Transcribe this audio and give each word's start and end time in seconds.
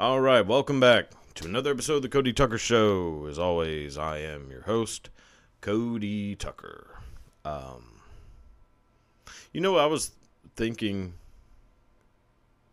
All 0.00 0.22
right, 0.22 0.40
welcome 0.40 0.80
back 0.80 1.10
to 1.34 1.44
another 1.44 1.72
episode 1.72 1.96
of 1.96 2.02
the 2.02 2.08
Cody 2.08 2.32
Tucker 2.32 2.56
Show. 2.56 3.26
As 3.28 3.38
always, 3.38 3.98
I 3.98 4.16
am 4.20 4.50
your 4.50 4.62
host, 4.62 5.10
Cody 5.60 6.34
Tucker. 6.34 7.02
Um, 7.44 8.00
you 9.52 9.60
know, 9.60 9.76
I 9.76 9.84
was 9.84 10.12
thinking, 10.56 11.12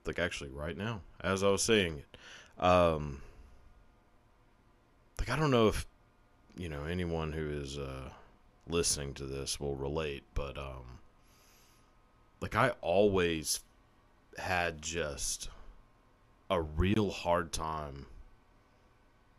like, 0.06 0.20
actually, 0.20 0.52
right 0.52 0.78
now, 0.78 1.02
as 1.20 1.44
I 1.44 1.50
was 1.50 1.62
saying 1.62 1.98
it, 1.98 2.64
um, 2.64 3.22
like, 5.20 5.30
I 5.30 5.36
don't 5.36 5.52
know 5.52 5.68
if, 5.68 5.86
you 6.56 6.70
know, 6.70 6.86
anyone 6.86 7.34
who 7.34 7.50
is 7.50 7.78
uh, 7.78 8.10
listening 8.70 9.14
to 9.16 9.26
this 9.26 9.60
will 9.60 9.76
relate, 9.76 10.24
but, 10.34 10.58
um, 10.58 11.00
like, 12.40 12.56
I 12.56 12.70
always 12.80 13.60
had 14.38 14.82
just 14.82 15.50
a 16.50 16.62
real 16.62 17.10
hard 17.12 17.52
time 17.52 18.06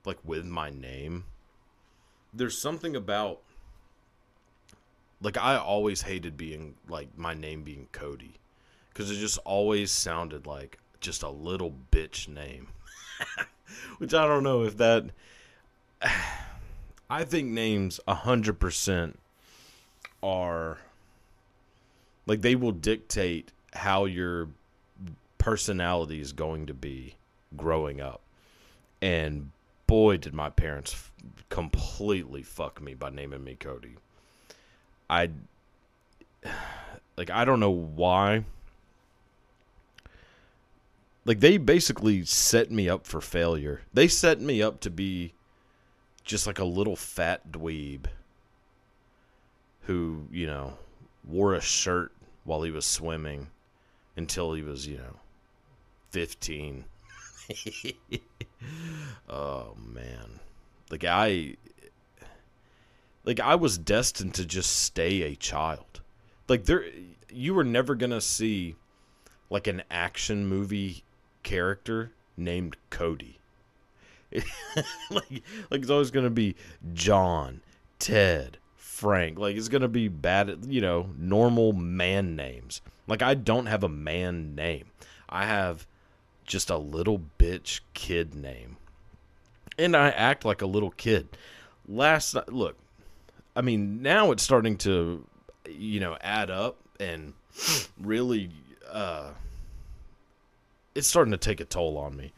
like 0.05 0.19
with 0.25 0.45
my 0.45 0.71
name. 0.71 1.25
There's 2.33 2.59
something 2.59 2.97
about 2.97 3.41
like 5.21 5.37
I 5.37 5.57
always 5.57 6.03
hated 6.03 6.37
being 6.37 6.75
like 6.89 7.09
my 7.17 7.35
name 7.35 7.63
being 7.63 7.89
Cody 7.93 8.35
cuz 8.95 9.11
it 9.11 9.17
just 9.17 9.39
always 9.39 9.91
sounded 9.91 10.47
like 10.47 10.79
just 11.01 11.23
a 11.23 11.29
little 11.29 11.75
bitch 11.91 12.29
name. 12.29 12.69
Which 13.99 14.15
I 14.15 14.27
don't 14.27 14.43
know 14.43 14.65
if 14.65 14.77
that 14.77 15.11
I 17.11 17.25
think 17.25 17.49
names 17.49 18.01
100% 18.07 19.15
are 20.23 20.79
like 22.27 22.43
they 22.43 22.55
will 22.55 22.73
dictate 22.73 23.53
how 23.73 24.05
your 24.05 24.49
personality 25.39 26.21
is 26.21 26.33
going 26.33 26.67
to 26.67 26.75
be 26.75 27.17
growing 27.57 28.01
up. 28.01 28.21
And 29.01 29.51
boy, 29.87 30.19
did 30.19 30.35
my 30.35 30.51
parents 30.51 30.93
f- 30.93 31.13
completely 31.49 32.43
fuck 32.43 32.81
me 32.83 32.95
by 32.95 33.11
naming 33.11 33.45
me 33.45 33.55
Cody. 33.55 33.97
I 35.09 35.31
like 37.17 37.31
I 37.31 37.45
don't 37.45 37.61
know 37.61 37.71
why. 37.71 38.45
Like 41.25 41.41
they 41.41 41.59
basically 41.59 42.25
set 42.25 42.71
me 42.71 42.89
up 42.89 43.07
for 43.07 43.21
failure. 43.21 43.83
They 43.93 44.09
set 44.09 44.41
me 44.41 44.63
up 44.63 44.81
to 44.81 44.91
be 44.91 45.35
just 46.25 46.47
like 46.47 46.59
a 46.59 46.65
little 46.65 46.97
fat 46.97 47.51
dweeb 47.51 48.07
who, 49.83 50.27
you 50.31 50.47
know, 50.47 50.75
wore 51.27 51.55
a 51.55 51.61
shirt 51.61 52.13
while 52.45 52.63
he 52.63 52.71
was 52.71 52.85
swimming 52.85 53.49
until 54.17 54.53
he 54.53 54.63
was, 54.63 54.87
you 54.87 54.99
know, 54.99 55.17
15. 56.11 56.85
oh 59.29 59.77
man. 59.77 60.41
Like 60.91 61.05
I 61.05 61.57
like 63.25 63.41
I 63.41 63.55
was 63.55 63.79
destined 63.79 64.35
to 64.35 64.45
just 64.45 64.71
stay 64.71 65.23
a 65.23 65.37
child. 65.37 66.01
Like 66.49 66.65
there 66.65 66.85
you 67.31 67.55
were 67.55 67.65
never 67.65 67.95
going 67.95 68.11
to 68.11 68.21
see 68.21 68.75
like 69.51 69.67
an 69.67 69.83
action 69.91 70.47
movie 70.47 71.05
character 71.43 72.13
named 72.37 72.77
Cody. 72.91 73.39
like 74.33 74.45
like 75.11 75.43
it's 75.71 75.91
always 75.91 76.11
going 76.11 76.25
to 76.25 76.31
be 76.31 76.57
John, 76.95 77.61
Ted, 77.99 78.59
Frank. 78.77 79.39
Like 79.39 79.57
it's 79.57 79.69
going 79.69 79.83
to 79.83 79.89
be 79.89 80.09
bad, 80.09 80.67
you 80.69 80.81
know, 80.81 81.11
normal 81.17 81.73
man 81.73 82.37
names. 82.37 82.81
Like 83.07 83.23
I 83.23 83.35
don't 83.35 83.67
have 83.67 83.85
a 83.85 83.89
man 83.89 84.55
name. 84.55 84.87
I 85.29 85.45
have 85.47 85.87
just 86.49 86.71
a 86.71 86.77
little 86.77 87.21
bitch 87.39 87.81
kid 87.95 88.35
name. 88.35 88.79
And 89.79 89.97
I 89.97 90.09
act 90.09 90.45
like 90.45 90.61
a 90.61 90.67
little 90.67 90.91
kid. 90.91 91.29
Last 91.87 92.35
night, 92.35 92.53
look, 92.53 92.77
I 93.55 93.61
mean, 93.61 94.03
now 94.03 94.33
it's 94.33 94.43
starting 94.43 94.77
to, 94.79 95.25
you 95.69 96.01
know, 96.01 96.17
add 96.21 96.51
up 96.51 96.77
and 96.99 97.35
really, 98.01 98.51
uh, 98.91 99.31
it's 100.95 101.07
starting 101.07 101.31
to 101.31 101.39
take 101.39 101.61
a 101.61 101.65
toll 101.65 101.97
on 101.97 102.17
me. 102.17 102.33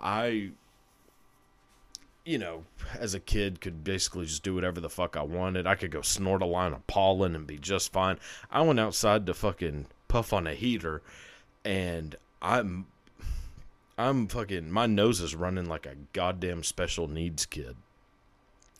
I, 0.00 0.50
you 2.24 2.38
know, 2.38 2.64
as 2.98 3.14
a 3.14 3.20
kid, 3.20 3.60
could 3.60 3.84
basically 3.84 4.26
just 4.26 4.42
do 4.42 4.54
whatever 4.54 4.80
the 4.80 4.90
fuck 4.90 5.16
I 5.16 5.22
wanted. 5.22 5.66
I 5.66 5.76
could 5.76 5.90
go 5.90 6.02
snort 6.02 6.42
a 6.42 6.46
line 6.46 6.72
of 6.72 6.86
pollen 6.86 7.36
and 7.36 7.46
be 7.46 7.58
just 7.58 7.92
fine. 7.92 8.18
I 8.50 8.62
went 8.62 8.80
outside 8.80 9.26
to 9.26 9.34
fucking 9.34 9.86
puff 10.08 10.32
on 10.32 10.46
a 10.46 10.54
heater, 10.54 11.02
and 11.64 12.16
I'm 12.42 12.86
I'm 14.00 14.28
fucking 14.28 14.70
my 14.70 14.86
nose 14.86 15.20
is 15.20 15.34
running 15.34 15.66
like 15.66 15.84
a 15.84 15.94
goddamn 16.14 16.62
special 16.62 17.06
needs 17.06 17.44
kid. 17.44 17.76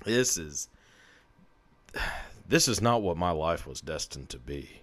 This 0.04 0.38
is 0.38 0.68
this 2.48 2.68
is 2.68 2.80
not 2.80 3.02
what 3.02 3.18
my 3.18 3.30
life 3.30 3.66
was 3.66 3.82
destined 3.82 4.30
to 4.30 4.38
be. 4.38 4.80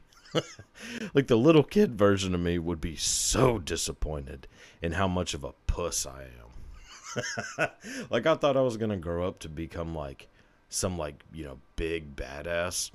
like 1.15 1.25
the 1.25 1.37
little 1.37 1.63
kid 1.63 1.97
version 1.97 2.35
of 2.35 2.41
me 2.41 2.59
would 2.59 2.79
be 2.79 2.95
so 2.95 3.57
disappointed 3.57 4.47
in 4.81 4.91
how 4.91 5.07
much 5.07 5.33
of 5.33 5.43
a 5.43 5.53
puss 5.65 6.05
I 6.05 6.25
am. 6.25 7.69
like 8.11 8.27
I 8.27 8.35
thought 8.35 8.57
I 8.57 8.61
was 8.61 8.77
going 8.77 8.91
to 8.91 8.97
grow 8.97 9.27
up 9.27 9.39
to 9.39 9.49
become 9.49 9.95
like 9.95 10.27
some 10.69 10.99
like, 10.99 11.23
you 11.33 11.45
know, 11.45 11.57
big 11.77 12.15
badass. 12.15 12.91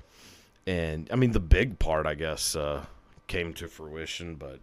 And 0.65 1.09
I 1.11 1.17
mean 1.17 1.33
the 1.33 1.41
big 1.41 1.81
part 1.81 2.07
I 2.07 2.15
guess 2.15 2.55
uh 2.55 2.85
came 3.27 3.53
to 3.55 3.67
fruition, 3.67 4.37
but 4.37 4.61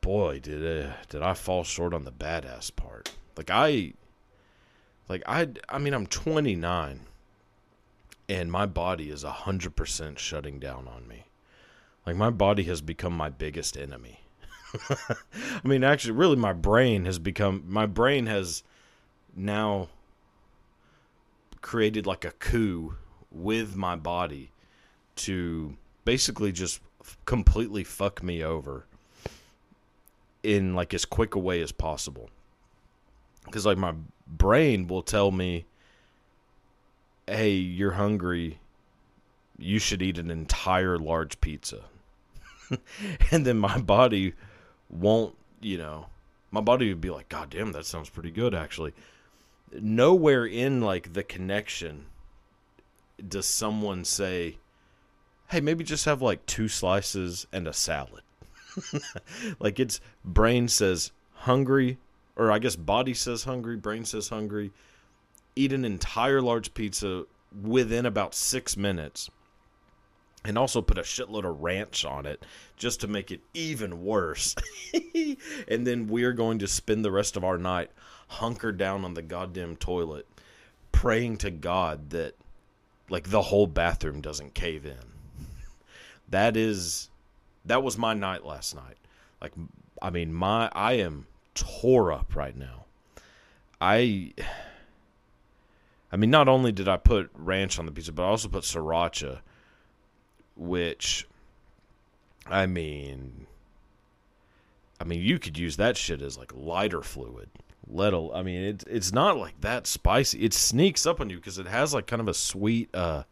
boy, 0.00 0.40
did 0.40 0.62
it, 0.62 0.90
did 1.08 1.22
I 1.22 1.34
fall 1.34 1.64
short 1.64 1.94
on 1.94 2.04
the 2.04 2.12
badass 2.12 2.74
part. 2.74 3.14
Like 3.36 3.50
I 3.50 3.92
like 5.08 5.22
I 5.26 5.48
I 5.68 5.78
mean 5.78 5.94
I'm 5.94 6.06
29 6.06 7.00
and 8.28 8.52
my 8.52 8.66
body 8.66 9.10
is 9.10 9.24
100% 9.24 10.18
shutting 10.18 10.58
down 10.58 10.86
on 10.88 11.08
me. 11.08 11.24
Like 12.06 12.16
my 12.16 12.30
body 12.30 12.64
has 12.64 12.80
become 12.80 13.16
my 13.16 13.30
biggest 13.30 13.76
enemy. 13.76 14.20
I 14.90 15.66
mean 15.66 15.84
actually 15.84 16.12
really 16.12 16.36
my 16.36 16.52
brain 16.52 17.04
has 17.04 17.18
become 17.18 17.64
my 17.66 17.86
brain 17.86 18.26
has 18.26 18.64
now 19.34 19.88
created 21.60 22.06
like 22.06 22.24
a 22.24 22.32
coup 22.32 22.96
with 23.30 23.76
my 23.76 23.94
body 23.94 24.50
to 25.16 25.76
basically 26.04 26.52
just 26.52 26.80
completely 27.24 27.84
fuck 27.84 28.22
me 28.22 28.42
over 28.42 28.86
in 30.42 30.74
like 30.74 30.94
as 30.94 31.04
quick 31.04 31.34
a 31.34 31.38
way 31.38 31.60
as 31.60 31.72
possible. 31.72 32.30
Cuz 33.50 33.66
like 33.66 33.78
my 33.78 33.94
brain 34.26 34.86
will 34.86 35.02
tell 35.02 35.30
me 35.30 35.66
hey, 37.28 37.50
you're 37.50 37.92
hungry. 37.92 38.58
You 39.58 39.78
should 39.78 40.02
eat 40.02 40.18
an 40.18 40.30
entire 40.30 40.98
large 40.98 41.40
pizza. 41.40 41.84
and 43.30 43.44
then 43.44 43.58
my 43.58 43.78
body 43.78 44.34
won't, 44.88 45.36
you 45.60 45.78
know, 45.78 46.06
my 46.50 46.60
body 46.60 46.88
would 46.88 47.00
be 47.00 47.10
like, 47.10 47.28
God 47.28 47.50
damn, 47.50 47.72
that 47.72 47.86
sounds 47.86 48.08
pretty 48.08 48.30
good, 48.30 48.54
actually. 48.54 48.94
Nowhere 49.72 50.46
in 50.46 50.80
like 50.80 51.12
the 51.12 51.22
connection 51.22 52.06
does 53.26 53.46
someone 53.46 54.04
say, 54.04 54.58
hey, 55.50 55.60
maybe 55.60 55.84
just 55.84 56.04
have 56.04 56.22
like 56.22 56.46
two 56.46 56.68
slices 56.68 57.46
and 57.52 57.66
a 57.66 57.72
salad. 57.72 58.22
like 59.60 59.80
its 59.80 60.00
brain 60.24 60.68
says 60.68 61.12
hungry, 61.32 61.98
or 62.36 62.50
I 62.50 62.58
guess 62.58 62.76
body 62.76 63.14
says 63.14 63.44
hungry, 63.44 63.76
brain 63.76 64.04
says 64.04 64.28
hungry. 64.28 64.72
Eat 65.56 65.72
an 65.72 65.84
entire 65.84 66.40
large 66.40 66.74
pizza 66.74 67.24
within 67.62 68.06
about 68.06 68.34
six 68.34 68.76
minutes, 68.76 69.30
and 70.44 70.56
also 70.56 70.80
put 70.80 70.98
a 70.98 71.02
shitload 71.02 71.44
of 71.44 71.60
ranch 71.60 72.04
on 72.04 72.26
it 72.26 72.44
just 72.76 73.00
to 73.00 73.08
make 73.08 73.30
it 73.30 73.40
even 73.54 74.04
worse. 74.04 74.54
and 75.68 75.86
then 75.86 76.06
we're 76.06 76.32
going 76.32 76.58
to 76.60 76.68
spend 76.68 77.04
the 77.04 77.10
rest 77.10 77.36
of 77.36 77.44
our 77.44 77.58
night 77.58 77.90
hunkered 78.28 78.76
down 78.76 79.04
on 79.04 79.14
the 79.14 79.22
goddamn 79.22 79.76
toilet, 79.76 80.26
praying 80.92 81.38
to 81.38 81.50
God 81.50 82.10
that 82.10 82.34
like 83.10 83.30
the 83.30 83.42
whole 83.42 83.66
bathroom 83.66 84.20
doesn't 84.20 84.54
cave 84.54 84.86
in. 84.86 84.94
That 86.30 86.58
is 86.58 87.08
that 87.68 87.82
was 87.82 87.96
my 87.96 88.14
night 88.14 88.44
last 88.44 88.74
night. 88.74 88.96
Like 89.40 89.52
I 90.02 90.10
mean 90.10 90.32
my 90.32 90.70
I 90.72 90.94
am 90.94 91.26
tore 91.54 92.12
up 92.12 92.34
right 92.34 92.56
now. 92.56 92.84
I 93.80 94.34
I 96.12 96.16
mean 96.16 96.30
not 96.30 96.48
only 96.48 96.72
did 96.72 96.88
I 96.88 96.96
put 96.96 97.30
ranch 97.34 97.78
on 97.78 97.86
the 97.86 97.92
pizza, 97.92 98.12
but 98.12 98.24
I 98.24 98.26
also 98.26 98.48
put 98.48 98.64
sriracha 98.64 99.40
which 100.56 101.26
I 102.46 102.66
mean 102.66 103.46
I 105.00 105.04
mean 105.04 105.22
you 105.22 105.38
could 105.38 105.56
use 105.56 105.76
that 105.76 105.96
shit 105.96 106.20
as 106.20 106.36
like 106.36 106.52
lighter 106.54 107.02
fluid. 107.02 107.48
Let 107.90 108.12
I 108.12 108.42
mean 108.42 108.62
it 108.62 108.84
it's 108.86 109.12
not 109.12 109.38
like 109.38 109.60
that 109.60 109.86
spicy. 109.86 110.40
It 110.40 110.52
sneaks 110.52 111.06
up 111.06 111.20
on 111.20 111.30
you 111.30 111.36
because 111.36 111.58
it 111.58 111.66
has 111.66 111.94
like 111.94 112.06
kind 112.06 112.20
of 112.20 112.28
a 112.28 112.34
sweet 112.34 112.94
uh 112.94 113.22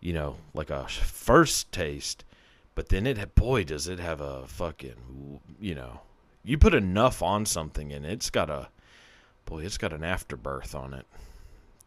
you 0.00 0.12
know, 0.12 0.36
like 0.54 0.70
a 0.70 0.86
first 0.86 1.72
taste, 1.72 2.24
but 2.78 2.90
then 2.90 3.08
it 3.08 3.34
boy 3.34 3.64
does 3.64 3.88
it 3.88 3.98
have 3.98 4.20
a 4.20 4.46
fucking 4.46 5.40
you 5.58 5.74
know 5.74 6.00
You 6.44 6.56
put 6.56 6.74
enough 6.74 7.22
on 7.22 7.44
something 7.44 7.92
and 7.92 8.06
it's 8.06 8.30
got 8.30 8.48
a 8.48 8.68
boy, 9.46 9.64
it's 9.64 9.78
got 9.78 9.92
an 9.92 10.04
afterbirth 10.04 10.76
on 10.76 10.94
it. 10.94 11.04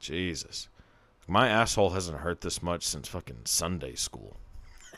Jesus. 0.01 0.67
My 1.29 1.47
asshole 1.47 1.91
hasn't 1.91 2.19
hurt 2.19 2.41
this 2.41 2.61
much 2.61 2.85
since 2.85 3.07
fucking 3.07 3.43
Sunday 3.45 3.95
school. 3.95 4.35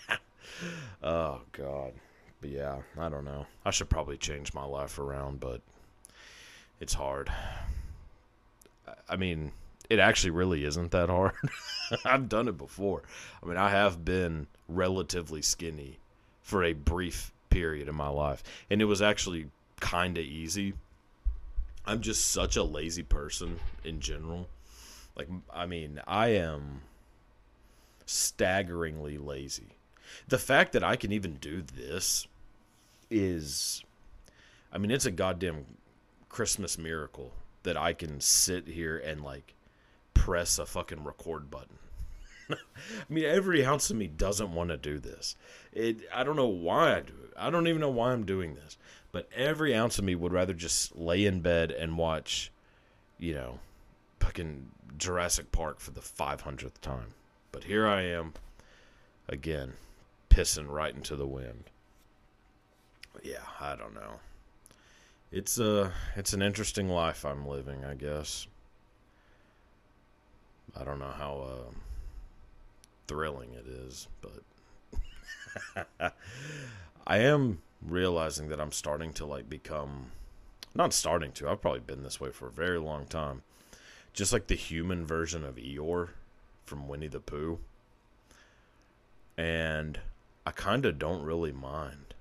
oh 1.04 1.42
god. 1.52 1.94
But 2.42 2.50
yeah, 2.50 2.82
I 2.98 3.08
don't 3.08 3.26
know. 3.26 3.46
I 3.64 3.70
should 3.70 3.92
probably 3.92 4.18
change 4.18 4.52
my 4.52 4.66
life 4.66 4.98
around, 4.98 5.42
but 5.42 5.62
it's 6.80 6.96
hard. 6.96 7.32
I 9.08 9.16
mean, 9.16 9.52
it 9.90 10.00
actually 10.00 10.32
really 10.32 10.64
isn't 10.66 10.92
that 10.92 11.10
hard. 11.10 11.34
I've 12.06 12.30
done 12.30 12.48
it 12.48 12.58
before. 12.58 13.04
I 13.42 13.46
mean, 13.46 13.58
I 13.58 13.70
have 13.70 14.04
been 14.04 14.48
relatively 14.68 15.42
skinny 15.42 16.00
for 16.42 16.64
a 16.64 16.74
brief 16.74 17.32
period 17.50 17.88
in 17.88 17.96
my 17.96 18.10
life, 18.10 18.44
and 18.70 18.82
it 18.82 18.86
was 18.86 19.02
actually 19.02 19.48
kind 19.80 20.18
of 20.18 20.24
easy. 20.24 20.74
I'm 21.86 22.02
just 22.02 22.32
such 22.32 22.56
a 22.56 22.64
lazy 22.64 23.04
person 23.04 23.60
in 23.84 24.00
general. 24.00 24.48
Like, 25.16 25.28
I 25.54 25.66
mean, 25.66 26.02
I 26.08 26.30
am 26.30 26.82
staggeringly 28.06 29.18
lazy. 29.18 29.78
The 30.28 30.38
fact 30.38 30.74
that 30.74 30.84
I 30.84 30.96
can 30.96 31.12
even 31.12 31.36
do 31.36 31.62
this 31.62 32.28
is, 33.10 33.84
I 34.72 34.78
mean, 34.78 34.92
it's 34.92 35.06
a 35.06 35.12
goddamn 35.12 35.66
Christmas 36.30 36.78
miracle 36.78 37.32
that 37.64 37.78
I 37.78 37.94
can 37.94 38.20
sit 38.20 38.68
here 38.68 38.98
and 38.98 39.22
like 39.22 39.54
press 40.24 40.58
a 40.58 40.66
fucking 40.66 41.04
record 41.04 41.52
button. 41.52 41.78
I 42.50 42.56
mean, 43.10 43.26
every 43.26 43.66
ounce 43.66 43.90
of 43.90 43.98
me 43.98 44.08
doesn't 44.08 44.54
want 44.54 44.70
to 44.70 44.78
do 44.78 44.98
this. 44.98 45.36
It. 45.74 45.98
I 46.16 46.24
don't 46.24 46.38
know 46.38 46.48
why 46.48 46.96
I 46.96 47.02
do 47.02 47.14
it. 47.26 47.34
I 47.36 47.50
don't 47.50 47.68
even 47.68 47.82
know 47.82 47.90
why 47.90 48.14
I'm 48.14 48.26
doing 48.26 48.56
this. 48.56 48.78
But 49.12 49.28
every 49.36 49.76
ounce 49.76 50.00
of 50.00 50.06
me 50.06 50.16
would 50.16 50.32
rather 50.32 50.54
just 50.54 50.96
lay 50.96 51.26
in 51.26 51.42
bed 51.42 51.72
and 51.72 51.98
watch, 51.98 52.54
you 53.20 53.34
know, 53.34 53.60
fucking 54.22 54.70
Jurassic 54.98 55.52
Park 55.52 55.82
for 55.82 55.92
the 55.92 56.00
500th 56.00 56.80
time. 56.80 57.16
But 57.52 57.66
here 57.66 57.86
I 57.86 58.04
am, 58.04 58.34
again, 59.28 59.74
pissing 60.30 60.70
right 60.70 60.96
into 60.96 61.18
the 61.18 61.28
wind. 61.28 61.66
Yeah, 63.22 63.44
I 63.60 63.76
don't 63.76 63.94
know. 63.94 64.22
It's 65.34 65.60
a, 65.60 65.82
uh, 65.82 65.92
it's 66.16 66.32
an 66.32 66.42
interesting 66.42 66.88
life 66.88 67.26
I'm 67.26 67.46
living, 67.46 67.84
I 67.84 67.96
guess. 67.96 68.48
I 70.80 70.84
don't 70.84 71.00
know 71.00 71.14
how 71.18 71.48
uh, 71.50 71.74
thrilling 73.08 73.54
it 73.54 73.68
is, 73.68 74.08
but 74.22 74.44
I 77.08 77.18
am 77.20 77.62
realizing 77.82 78.50
that 78.50 78.60
I'm 78.60 78.72
starting 78.72 79.14
to 79.14 79.26
like 79.26 79.50
become 79.50 80.08
not 80.76 80.94
starting 80.94 81.32
to. 81.34 81.50
I've 81.50 81.62
probably 81.62 81.82
been 81.82 82.04
this 82.04 82.20
way 82.20 82.32
for 82.32 82.48
a 82.48 82.52
very 82.52 82.80
long 82.80 83.06
time. 83.06 83.44
Just 84.14 84.34
like 84.34 84.48
the 84.48 84.56
human 84.56 85.06
version 85.06 85.44
of 85.44 85.56
Eeyore 85.56 86.10
from 86.66 86.88
Winnie 86.88 87.08
the 87.08 87.20
Pooh. 87.20 87.60
And 89.38 90.00
I 90.46 90.52
kind 90.52 90.86
of 90.86 91.00
don't 91.00 91.24
really 91.24 91.52
mind. 91.52 92.14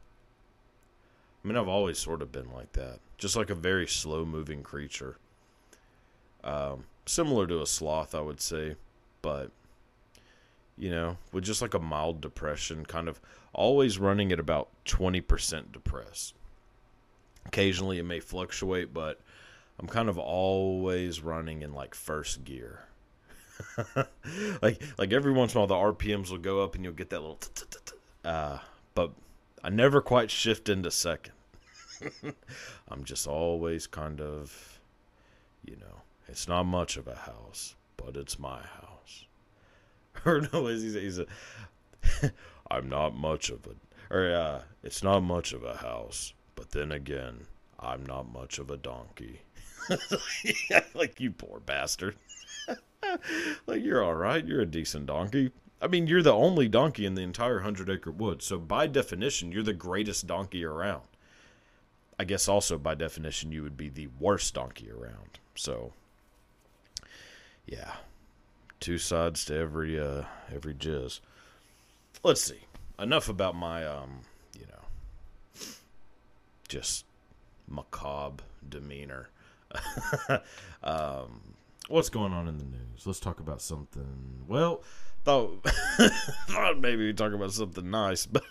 I 1.42 1.48
mean, 1.48 1.56
I've 1.56 1.68
always 1.68 1.98
sort 1.98 2.22
of 2.22 2.32
been 2.32 2.52
like 2.52 2.72
that. 2.72 3.00
Just 3.18 3.36
like 3.36 3.50
a 3.50 3.54
very 3.54 3.86
slow 3.86 4.24
moving 4.24 4.62
creature. 4.62 5.16
Um, 6.44 6.84
similar 7.06 7.46
to 7.46 7.62
a 7.62 7.66
sloth, 7.66 8.14
I 8.14 8.20
would 8.20 8.40
say, 8.40 8.76
but 9.20 9.50
you 10.76 10.90
know, 10.90 11.16
with 11.32 11.44
just 11.44 11.62
like 11.62 11.74
a 11.74 11.78
mild 11.78 12.20
depression, 12.20 12.84
kind 12.84 13.08
of 13.08 13.20
always 13.52 13.98
running 13.98 14.32
at 14.32 14.40
about 14.40 14.68
20% 14.86 15.72
depressed. 15.72 16.34
Occasionally 17.46 17.98
it 17.98 18.04
may 18.04 18.20
fluctuate, 18.20 18.94
but 18.94 19.20
I'm 19.78 19.86
kind 19.86 20.08
of 20.08 20.18
always 20.18 21.20
running 21.20 21.62
in 21.62 21.74
like 21.74 21.94
first 21.94 22.44
gear. 22.44 22.86
like 24.62 24.82
like 24.98 25.12
every 25.12 25.32
once 25.32 25.54
in 25.54 25.58
a 25.58 25.64
while 25.64 25.66
the 25.66 25.94
RPMs 25.94 26.30
will 26.30 26.38
go 26.38 26.62
up 26.62 26.74
and 26.74 26.82
you'll 26.82 26.94
get 26.94 27.10
that 27.10 27.20
little 27.20 27.38
uh 28.24 28.58
but 28.94 29.12
I 29.62 29.68
never 29.68 30.00
quite 30.00 30.30
shift 30.30 30.68
into 30.68 30.90
second. 30.90 31.34
I'm 32.88 33.04
just 33.04 33.26
always 33.28 33.86
kind 33.86 34.20
of 34.20 34.80
you 35.64 35.76
know 35.76 36.02
it's 36.32 36.48
not 36.48 36.62
much 36.62 36.96
of 36.96 37.06
a 37.06 37.14
house, 37.14 37.76
but 37.98 38.16
it's 38.16 38.38
my 38.38 38.62
house. 38.62 39.26
or 40.24 40.40
no, 40.50 40.66
is 40.66 40.82
he? 40.82 40.98
He's 40.98 41.18
a. 41.18 41.26
I'm 42.70 42.88
not 42.88 43.14
much 43.14 43.50
of 43.50 43.66
a. 43.66 44.14
Or 44.14 44.34
uh, 44.34 44.62
it's 44.82 45.02
not 45.02 45.20
much 45.20 45.52
of 45.52 45.62
a 45.62 45.76
house, 45.76 46.32
but 46.54 46.70
then 46.70 46.90
again, 46.90 47.46
I'm 47.78 48.06
not 48.06 48.32
much 48.32 48.58
of 48.58 48.70
a 48.70 48.78
donkey. 48.78 49.42
like 50.94 51.20
you 51.20 51.32
poor 51.32 51.60
bastard. 51.60 52.16
like 53.66 53.82
you're 53.82 54.02
all 54.02 54.14
right. 54.14 54.46
You're 54.46 54.62
a 54.62 54.66
decent 54.66 55.04
donkey. 55.04 55.52
I 55.82 55.86
mean, 55.86 56.06
you're 56.06 56.22
the 56.22 56.32
only 56.32 56.66
donkey 56.66 57.04
in 57.04 57.14
the 57.14 57.22
entire 57.22 57.60
hundred 57.60 57.90
acre 57.90 58.10
wood. 58.10 58.40
So 58.40 58.58
by 58.58 58.86
definition, 58.86 59.52
you're 59.52 59.62
the 59.62 59.74
greatest 59.74 60.26
donkey 60.26 60.64
around. 60.64 61.02
I 62.18 62.24
guess 62.24 62.48
also 62.48 62.78
by 62.78 62.94
definition, 62.94 63.52
you 63.52 63.62
would 63.62 63.76
be 63.76 63.90
the 63.90 64.08
worst 64.18 64.54
donkey 64.54 64.90
around. 64.90 65.40
So 65.54 65.92
yeah, 67.66 67.96
two 68.80 68.98
sides 68.98 69.44
to 69.46 69.56
every 69.56 69.98
uh, 69.98 70.24
every 70.54 70.74
jizz. 70.74 71.20
Let's 72.22 72.42
see. 72.42 72.60
Enough 72.98 73.28
about 73.28 73.54
my 73.54 73.86
um, 73.86 74.20
you 74.58 74.66
know, 74.66 75.64
just 76.68 77.04
macabre 77.68 78.44
demeanor. 78.68 79.28
um, 80.82 81.40
what's 81.88 82.08
going 82.08 82.32
on 82.32 82.48
in 82.48 82.58
the 82.58 82.64
news? 82.64 83.06
Let's 83.06 83.20
talk 83.20 83.40
about 83.40 83.62
something. 83.62 84.44
Well, 84.46 84.82
thought 85.24 85.64
thought 86.48 86.78
maybe 86.78 87.06
we 87.06 87.12
talk 87.12 87.32
about 87.32 87.52
something 87.52 87.90
nice, 87.90 88.26
but 88.26 88.44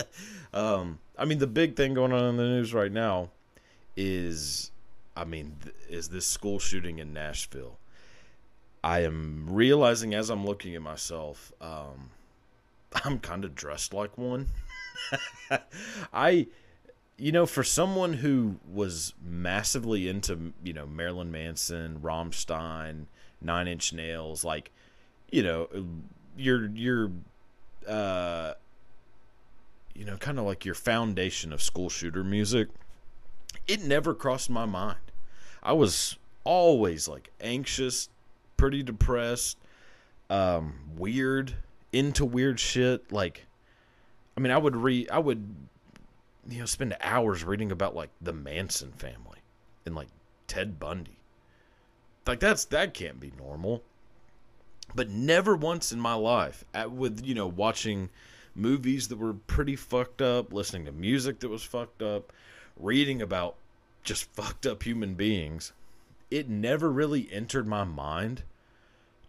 um, 0.54 0.98
I 1.16 1.24
mean 1.24 1.38
the 1.38 1.46
big 1.46 1.76
thing 1.76 1.94
going 1.94 2.12
on 2.12 2.24
in 2.24 2.36
the 2.36 2.44
news 2.44 2.72
right 2.72 2.92
now 2.92 3.30
is, 3.96 4.70
I 5.16 5.24
mean, 5.24 5.56
th- 5.62 5.74
is 5.88 6.08
this 6.08 6.26
school 6.26 6.58
shooting 6.58 6.98
in 6.98 7.12
Nashville? 7.12 7.78
I 8.82 9.00
am 9.00 9.46
realizing 9.48 10.14
as 10.14 10.30
I'm 10.30 10.44
looking 10.44 10.74
at 10.74 10.82
myself, 10.82 11.52
um, 11.60 12.10
I'm 13.04 13.18
kind 13.18 13.44
of 13.44 13.54
dressed 13.54 13.92
like 13.92 14.16
one. 14.16 14.48
I, 16.12 16.46
you 17.16 17.32
know, 17.32 17.46
for 17.46 17.64
someone 17.64 18.14
who 18.14 18.56
was 18.70 19.14
massively 19.24 20.08
into, 20.08 20.52
you 20.62 20.72
know, 20.72 20.86
Marilyn 20.86 21.30
Manson, 21.30 22.00
Rammstein, 22.02 23.06
Nine 23.40 23.68
Inch 23.68 23.92
Nails, 23.92 24.44
like, 24.44 24.70
you 25.30 25.42
know, 25.42 25.68
your 26.36 26.68
your, 26.70 27.10
uh, 27.86 28.54
you 29.94 30.04
know, 30.04 30.16
kind 30.16 30.38
of 30.38 30.44
like 30.44 30.64
your 30.64 30.74
foundation 30.74 31.52
of 31.52 31.62
school 31.62 31.88
shooter 31.88 32.24
music. 32.24 32.68
It 33.66 33.82
never 33.82 34.14
crossed 34.14 34.48
my 34.48 34.64
mind. 34.64 34.98
I 35.62 35.72
was 35.72 36.16
always 36.44 37.08
like 37.08 37.30
anxious, 37.40 38.08
pretty 38.58 38.82
depressed, 38.82 39.56
um, 40.28 40.74
weird, 40.98 41.54
into 41.90 42.26
weird 42.26 42.60
shit. 42.60 43.10
Like, 43.10 43.46
I 44.36 44.40
mean, 44.40 44.52
I 44.52 44.58
would 44.58 44.76
read, 44.76 45.08
I 45.10 45.18
would, 45.18 45.54
you 46.46 46.58
know, 46.58 46.66
spend 46.66 46.94
hours 47.00 47.42
reading 47.42 47.72
about 47.72 47.96
like 47.96 48.10
the 48.20 48.34
Manson 48.34 48.92
family 48.92 49.38
and 49.86 49.94
like 49.94 50.08
Ted 50.46 50.78
Bundy. 50.78 51.16
Like 52.26 52.40
that's 52.40 52.66
that 52.66 52.92
can't 52.92 53.18
be 53.18 53.32
normal. 53.38 53.82
But 54.94 55.08
never 55.08 55.56
once 55.56 55.92
in 55.92 56.00
my 56.00 56.14
life, 56.14 56.64
at, 56.74 56.90
with 56.90 57.24
you 57.24 57.34
know, 57.34 57.46
watching 57.46 58.10
movies 58.54 59.08
that 59.08 59.18
were 59.18 59.34
pretty 59.34 59.76
fucked 59.76 60.20
up, 60.20 60.52
listening 60.52 60.84
to 60.86 60.92
music 60.92 61.40
that 61.40 61.48
was 61.48 61.62
fucked 61.62 62.02
up, 62.02 62.32
reading 62.78 63.22
about 63.22 63.56
just 64.02 64.24
fucked 64.32 64.66
up 64.66 64.82
human 64.82 65.14
beings 65.14 65.72
it 66.30 66.48
never 66.48 66.90
really 66.90 67.28
entered 67.32 67.66
my 67.66 67.84
mind 67.84 68.42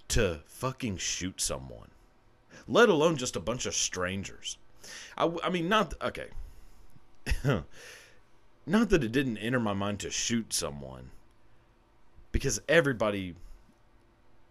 to 0.09 0.41
fucking 0.45 0.97
shoot 0.97 1.39
someone, 1.39 1.89
let 2.67 2.89
alone 2.89 3.15
just 3.15 3.35
a 3.35 3.39
bunch 3.39 3.65
of 3.65 3.73
strangers. 3.73 4.57
I, 5.17 5.31
I 5.43 5.49
mean, 5.49 5.69
not 5.69 5.93
okay. 6.01 6.27
not 8.65 8.89
that 8.89 9.03
it 9.03 9.11
didn't 9.11 9.37
enter 9.37 9.59
my 9.59 9.73
mind 9.73 9.99
to 9.99 10.09
shoot 10.09 10.51
someone, 10.51 11.11
because 12.31 12.59
everybody, 12.67 13.35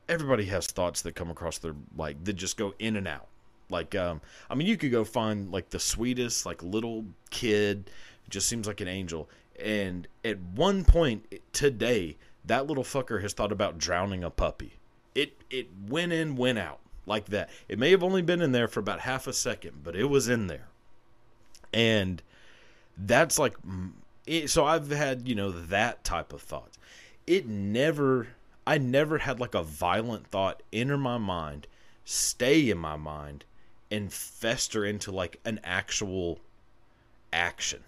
everybody 0.09 0.47
has 0.47 0.67
thoughts 0.67 1.03
that 1.03 1.15
come 1.15 1.31
across 1.31 1.59
their 1.59 1.75
like 1.97 2.23
that 2.25 2.35
just 2.35 2.57
go 2.57 2.75
in 2.79 2.97
and 2.97 3.09
out. 3.09 3.27
Like, 3.71 3.95
um, 3.95 4.21
I 4.49 4.55
mean, 4.55 4.67
you 4.67 4.77
could 4.77 4.93
go 4.93 5.05
find 5.05 5.51
like 5.51 5.71
the 5.71 5.81
sweetest 5.81 6.47
like 6.47 6.63
little 6.63 7.05
kid, 7.31 7.91
just 8.31 8.49
seems 8.49 8.67
like 8.67 8.81
an 8.81 8.89
angel, 8.89 9.29
and 9.59 10.07
at 10.25 10.39
one 10.55 10.85
point 10.85 11.41
today 11.53 12.17
that 12.49 12.67
little 12.67 12.85
fucker 12.85 13.23
has 13.23 13.33
thought 13.33 13.53
about 13.53 13.79
drowning 13.79 14.25
a 14.25 14.31
puppy. 14.31 14.75
It 15.15 15.43
it 15.51 15.69
went 15.89 16.13
in, 16.13 16.37
went 16.37 16.59
out 16.59 16.81
like 17.07 17.27
that. 17.27 17.49
It 17.69 17.79
may 17.79 17.91
have 17.91 18.03
only 18.03 18.23
been 18.23 18.43
in 18.43 18.53
there 18.53 18.69
for 18.69 18.81
about 18.81 19.01
half 19.01 19.27
a 19.27 19.33
second, 19.33 19.83
but 19.83 19.97
it 19.97 20.05
was 20.05 20.29
in 20.29 20.47
there. 20.47 20.69
And 21.73 22.23
that's 22.97 23.39
like 23.39 23.61
mm, 23.63 23.93
it, 24.27 24.51
so 24.51 24.65
I've 24.65 24.91
had 24.91 25.29
you 25.29 25.35
know 25.35 25.51
that 25.51 26.05
type 26.05 26.33
of 26.33 26.43
thoughts. 26.43 26.79
It 27.27 27.47
never, 27.47 28.29
I 28.67 28.79
never 28.79 29.19
had 29.19 29.39
like 29.41 29.55
a 29.55 29.63
violent 29.63 30.27
thought 30.29 30.63
enter 30.73 30.97
my 30.97 31.19
mind, 31.19 31.67
stay 32.05 32.71
in 32.71 32.79
my 32.79 32.97
mind, 32.97 33.45
and 33.91 34.13
fester 34.13 34.85
into 34.85 35.13
like 35.13 35.41
an 35.45 35.61
actual 35.63 36.41
action. 37.33 37.85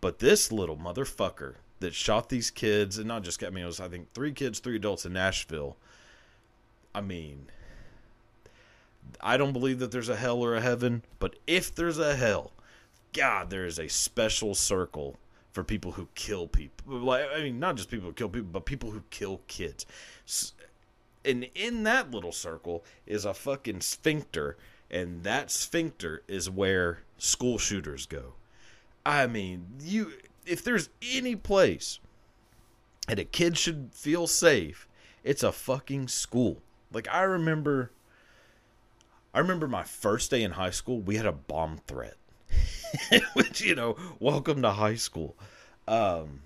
But 0.00 0.18
this 0.18 0.52
little 0.52 0.76
motherfucker 0.76 1.54
that 1.80 1.94
shot 1.94 2.28
these 2.28 2.50
kids, 2.50 2.98
and 2.98 3.06
not 3.06 3.22
just 3.22 3.42
I 3.42 3.50
mean, 3.50 3.64
it 3.64 3.66
was 3.66 3.80
I 3.80 3.88
think 3.88 4.12
three 4.12 4.32
kids, 4.32 4.58
three 4.58 4.76
adults 4.76 5.06
in 5.06 5.12
Nashville. 5.12 5.76
I 6.94 7.00
mean, 7.00 7.46
I 9.20 9.36
don't 9.36 9.52
believe 9.52 9.78
that 9.78 9.90
there's 9.90 10.08
a 10.08 10.16
hell 10.16 10.42
or 10.42 10.54
a 10.54 10.60
heaven, 10.60 11.02
but 11.18 11.36
if 11.46 11.74
there's 11.74 11.98
a 11.98 12.16
hell, 12.16 12.52
God, 13.12 13.50
there 13.50 13.66
is 13.66 13.78
a 13.78 13.88
special 13.88 14.54
circle 14.54 15.16
for 15.52 15.64
people 15.64 15.92
who 15.92 16.08
kill 16.14 16.46
people. 16.46 16.98
Like 16.98 17.26
I 17.34 17.42
mean, 17.42 17.58
not 17.58 17.76
just 17.76 17.90
people 17.90 18.08
who 18.08 18.14
kill 18.14 18.28
people, 18.28 18.50
but 18.52 18.64
people 18.64 18.90
who 18.90 19.02
kill 19.10 19.40
kids. 19.46 19.86
And 21.24 21.48
in 21.54 21.82
that 21.84 22.10
little 22.10 22.32
circle 22.32 22.84
is 23.06 23.24
a 23.24 23.34
fucking 23.34 23.80
sphincter, 23.80 24.56
and 24.90 25.22
that 25.24 25.50
sphincter 25.50 26.22
is 26.28 26.48
where 26.48 27.00
school 27.18 27.58
shooters 27.58 28.06
go. 28.06 28.34
I 29.04 29.26
mean, 29.26 29.66
you 29.80 30.12
if 30.48 30.64
there's 30.64 30.88
any 31.02 31.36
place 31.36 32.00
that 33.06 33.18
a 33.18 33.24
kid 33.24 33.56
should 33.58 33.90
feel 33.92 34.26
safe, 34.26 34.88
it's 35.22 35.42
a 35.42 35.52
fucking 35.52 36.08
school. 36.08 36.62
Like 36.92 37.08
I 37.12 37.22
remember 37.22 37.90
I 39.34 39.40
remember 39.40 39.68
my 39.68 39.84
first 39.84 40.30
day 40.30 40.42
in 40.42 40.52
high 40.52 40.70
school, 40.70 41.00
we 41.00 41.16
had 41.16 41.26
a 41.26 41.32
bomb 41.32 41.80
threat. 41.86 42.16
which, 43.34 43.60
you 43.60 43.74
know, 43.74 43.96
welcome 44.18 44.62
to 44.62 44.70
high 44.70 44.94
school. 44.94 45.36
Um 45.86 46.42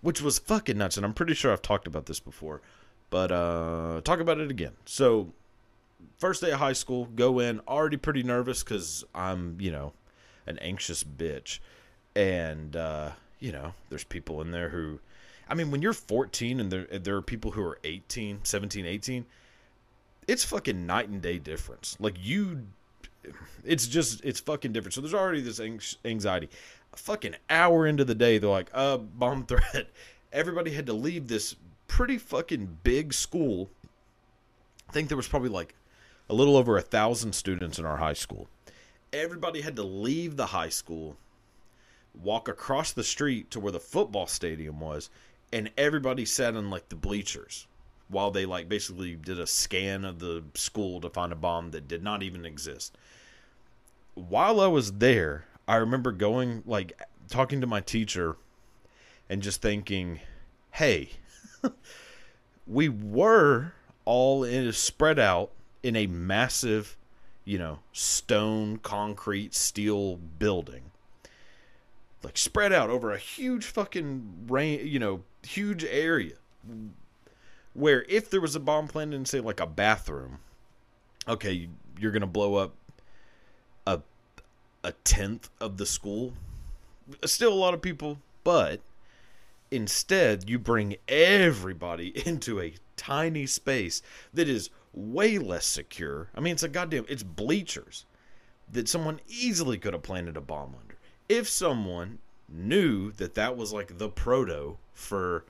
which 0.00 0.20
was 0.20 0.38
fucking 0.38 0.78
nuts 0.78 0.96
and 0.96 1.04
I'm 1.04 1.14
pretty 1.14 1.34
sure 1.34 1.52
I've 1.52 1.62
talked 1.62 1.86
about 1.86 2.06
this 2.06 2.20
before. 2.20 2.60
But 3.10 3.32
uh 3.32 4.00
talk 4.04 4.20
about 4.20 4.38
it 4.38 4.50
again. 4.50 4.72
So 4.84 5.32
first 6.18 6.40
day 6.40 6.52
of 6.52 6.60
high 6.60 6.72
school, 6.72 7.06
go 7.06 7.40
in 7.40 7.60
already 7.66 7.96
pretty 7.96 8.22
nervous 8.22 8.62
cuz 8.62 9.04
I'm, 9.14 9.56
you 9.60 9.72
know, 9.72 9.92
an 10.46 10.58
anxious 10.58 11.04
bitch 11.04 11.58
and 12.14 12.76
uh, 12.76 13.10
you 13.42 13.52
know 13.52 13.74
there's 13.88 14.04
people 14.04 14.40
in 14.40 14.50
there 14.50 14.68
who 14.70 15.00
i 15.48 15.54
mean 15.54 15.70
when 15.70 15.82
you're 15.82 15.92
14 15.92 16.60
and 16.60 16.70
there, 16.70 16.84
there 16.84 17.16
are 17.16 17.22
people 17.22 17.50
who 17.50 17.62
are 17.62 17.78
18 17.84 18.40
17 18.44 18.86
18 18.86 19.26
it's 20.28 20.44
fucking 20.44 20.86
night 20.86 21.08
and 21.08 21.20
day 21.20 21.38
difference. 21.38 21.96
Like 22.00 22.14
you 22.20 22.66
it's 23.64 23.86
just 23.86 24.24
it's 24.24 24.40
fucking 24.40 24.72
different. 24.72 24.94
So 24.94 25.00
there's 25.00 25.14
already 25.14 25.40
this 25.40 25.60
anxiety. 26.04 26.48
A 26.92 26.96
fucking 26.96 27.36
hour 27.48 27.86
into 27.86 28.04
the 28.04 28.14
day 28.14 28.38
they're 28.38 28.50
like 28.50 28.70
uh 28.72 28.98
bomb 28.98 29.46
threat. 29.46 29.88
Everybody 30.32 30.72
had 30.72 30.86
to 30.86 30.92
leave 30.92 31.28
this 31.28 31.56
pretty 31.88 32.18
fucking 32.18 32.78
big 32.82 33.12
school. 33.12 33.70
I 34.88 34.92
think 34.92 35.08
there 35.08 35.16
was 35.16 35.28
probably 35.28 35.50
like 35.50 35.74
a 36.28 36.34
little 36.34 36.56
over 36.56 36.76
a 36.76 36.82
thousand 36.82 37.34
students 37.34 37.78
in 37.78 37.84
our 37.84 37.98
high 37.98 38.12
school. 38.12 38.48
Everybody 39.12 39.60
had 39.60 39.76
to 39.76 39.82
leave 39.82 40.36
the 40.36 40.46
high 40.46 40.70
school 40.70 41.16
walk 42.14 42.48
across 42.48 42.92
the 42.92 43.04
street 43.04 43.50
to 43.50 43.60
where 43.60 43.72
the 43.72 43.80
football 43.80 44.26
stadium 44.26 44.80
was, 44.80 45.10
and 45.52 45.70
everybody 45.76 46.24
sat 46.24 46.54
in 46.54 46.70
like 46.70 46.88
the 46.88 46.96
bleachers 46.96 47.66
while 48.08 48.30
they 48.30 48.44
like 48.44 48.68
basically 48.68 49.14
did 49.14 49.40
a 49.40 49.46
scan 49.46 50.04
of 50.04 50.18
the 50.18 50.44
school 50.54 51.00
to 51.00 51.08
find 51.08 51.32
a 51.32 51.36
bomb 51.36 51.70
that 51.70 51.88
did 51.88 52.02
not 52.02 52.22
even 52.22 52.44
exist. 52.44 52.96
While 54.14 54.60
I 54.60 54.66
was 54.66 54.92
there, 54.92 55.46
I 55.66 55.76
remember 55.76 56.12
going 56.12 56.62
like 56.66 57.00
talking 57.28 57.60
to 57.60 57.66
my 57.66 57.80
teacher 57.80 58.36
and 59.28 59.42
just 59.42 59.62
thinking, 59.62 60.20
"Hey, 60.72 61.10
we 62.66 62.88
were 62.88 63.72
all 64.04 64.44
in 64.44 64.70
spread 64.72 65.18
out 65.18 65.50
in 65.82 65.96
a 65.96 66.06
massive, 66.06 66.96
you 67.44 67.58
know, 67.58 67.78
stone, 67.92 68.76
concrete, 68.78 69.54
steel 69.54 70.16
building 70.16 70.91
like 72.24 72.36
spread 72.36 72.72
out 72.72 72.90
over 72.90 73.12
a 73.12 73.18
huge 73.18 73.64
fucking 73.64 74.46
rain, 74.48 74.86
you 74.86 74.98
know, 74.98 75.22
huge 75.42 75.84
area. 75.84 76.34
Where 77.74 78.04
if 78.08 78.30
there 78.30 78.40
was 78.40 78.54
a 78.54 78.60
bomb 78.60 78.88
planted 78.88 79.16
in 79.16 79.24
say 79.24 79.40
like 79.40 79.60
a 79.60 79.66
bathroom, 79.66 80.38
okay, 81.26 81.68
you're 81.98 82.12
gonna 82.12 82.26
blow 82.26 82.56
up 82.56 82.74
a 83.86 84.00
a 84.84 84.92
tenth 85.04 85.50
of 85.60 85.76
the 85.78 85.86
school. 85.86 86.34
Still 87.24 87.52
a 87.52 87.54
lot 87.54 87.74
of 87.74 87.82
people, 87.82 88.18
but 88.44 88.80
instead 89.70 90.48
you 90.48 90.58
bring 90.58 90.96
everybody 91.08 92.12
into 92.26 92.60
a 92.60 92.74
tiny 92.96 93.46
space 93.46 94.02
that 94.34 94.48
is 94.48 94.70
way 94.92 95.38
less 95.38 95.66
secure. 95.66 96.28
I 96.34 96.40
mean, 96.40 96.52
it's 96.52 96.62
a 96.62 96.68
goddamn 96.68 97.06
it's 97.08 97.22
bleachers 97.22 98.04
that 98.70 98.88
someone 98.88 99.20
easily 99.26 99.78
could 99.78 99.92
have 99.92 100.02
planted 100.02 100.36
a 100.36 100.40
bomb 100.40 100.74
under 100.80 100.91
if 101.32 101.48
someone 101.48 102.18
knew 102.46 103.10
that 103.12 103.34
that 103.34 103.56
was 103.56 103.72
like 103.72 103.96
the 103.96 104.08
proto 104.10 104.76
for 104.92 105.44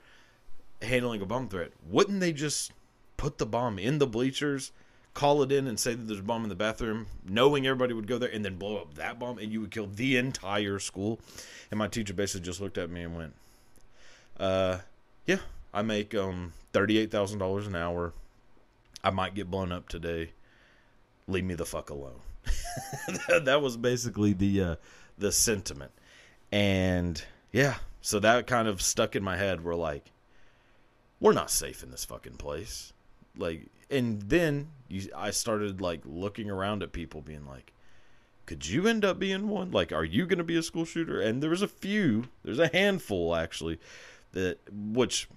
handling 0.81 1.21
a 1.21 1.25
bomb 1.25 1.49
threat, 1.49 1.71
wouldn't 1.89 2.21
they 2.21 2.31
just 2.31 2.71
put 3.17 3.37
the 3.37 3.45
bomb 3.45 3.77
in 3.77 3.99
the 3.99 4.07
bleachers, 4.07 4.71
call 5.13 5.43
it 5.43 5.51
in, 5.51 5.67
and 5.67 5.77
say 5.77 5.93
that 5.93 6.07
there's 6.07 6.21
a 6.21 6.23
bomb 6.23 6.43
in 6.43 6.49
the 6.49 6.55
bathroom, 6.55 7.07
knowing 7.27 7.67
everybody 7.67 7.93
would 7.93 8.07
go 8.07 8.17
there, 8.17 8.31
and 8.31 8.45
then 8.45 8.55
blow 8.55 8.77
up 8.77 8.93
that 8.93 9.19
bomb, 9.19 9.37
and 9.37 9.51
you 9.51 9.59
would 9.59 9.71
kill 9.71 9.87
the 9.87 10.15
entire 10.15 10.79
school? 10.79 11.19
And 11.69 11.77
my 11.77 11.89
teacher 11.89 12.13
basically 12.13 12.45
just 12.45 12.61
looked 12.61 12.77
at 12.77 12.89
me 12.89 13.01
and 13.01 13.17
went, 13.17 13.33
"Uh, 14.39 14.79
yeah, 15.27 15.39
I 15.73 15.81
make 15.81 16.15
um 16.15 16.53
thirty-eight 16.71 17.11
thousand 17.11 17.39
dollars 17.39 17.67
an 17.67 17.75
hour. 17.75 18.13
I 19.03 19.09
might 19.09 19.35
get 19.35 19.51
blown 19.51 19.73
up 19.73 19.89
today. 19.89 20.31
Leave 21.27 21.43
me 21.43 21.55
the 21.55 21.65
fuck 21.65 21.89
alone." 21.89 22.21
that 23.27 23.61
was 23.61 23.77
basically 23.77 24.33
the 24.33 24.61
uh, 24.61 24.75
the 25.17 25.31
sentiment. 25.31 25.91
And 26.51 27.23
yeah, 27.51 27.75
so 28.01 28.19
that 28.19 28.47
kind 28.47 28.67
of 28.67 28.81
stuck 28.81 29.15
in 29.15 29.23
my 29.23 29.37
head. 29.37 29.63
We're 29.63 29.75
like, 29.75 30.11
we're 31.19 31.33
not 31.33 31.51
safe 31.51 31.83
in 31.83 31.91
this 31.91 32.05
fucking 32.05 32.37
place. 32.37 32.93
Like, 33.37 33.67
and 33.89 34.21
then 34.23 34.69
you, 34.87 35.09
I 35.15 35.31
started 35.31 35.81
like 35.81 36.01
looking 36.05 36.49
around 36.49 36.83
at 36.83 36.91
people, 36.91 37.21
being 37.21 37.45
like, 37.47 37.73
could 38.45 38.67
you 38.67 38.87
end 38.87 39.05
up 39.05 39.19
being 39.19 39.47
one? 39.47 39.71
Like, 39.71 39.91
are 39.91 40.03
you 40.03 40.25
going 40.25 40.37
to 40.37 40.43
be 40.43 40.57
a 40.57 40.63
school 40.63 40.85
shooter? 40.85 41.21
And 41.21 41.41
there 41.41 41.49
was 41.49 41.61
a 41.61 41.67
few, 41.67 42.25
there's 42.43 42.59
a 42.59 42.67
handful 42.67 43.35
actually, 43.35 43.79
that 44.33 44.59
which 44.71 45.29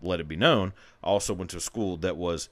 let 0.00 0.20
it 0.20 0.28
be 0.28 0.36
known, 0.36 0.72
I 1.02 1.08
also 1.08 1.34
went 1.34 1.50
to 1.50 1.58
a 1.58 1.60
school 1.60 1.96
that 1.98 2.16
was 2.16 2.48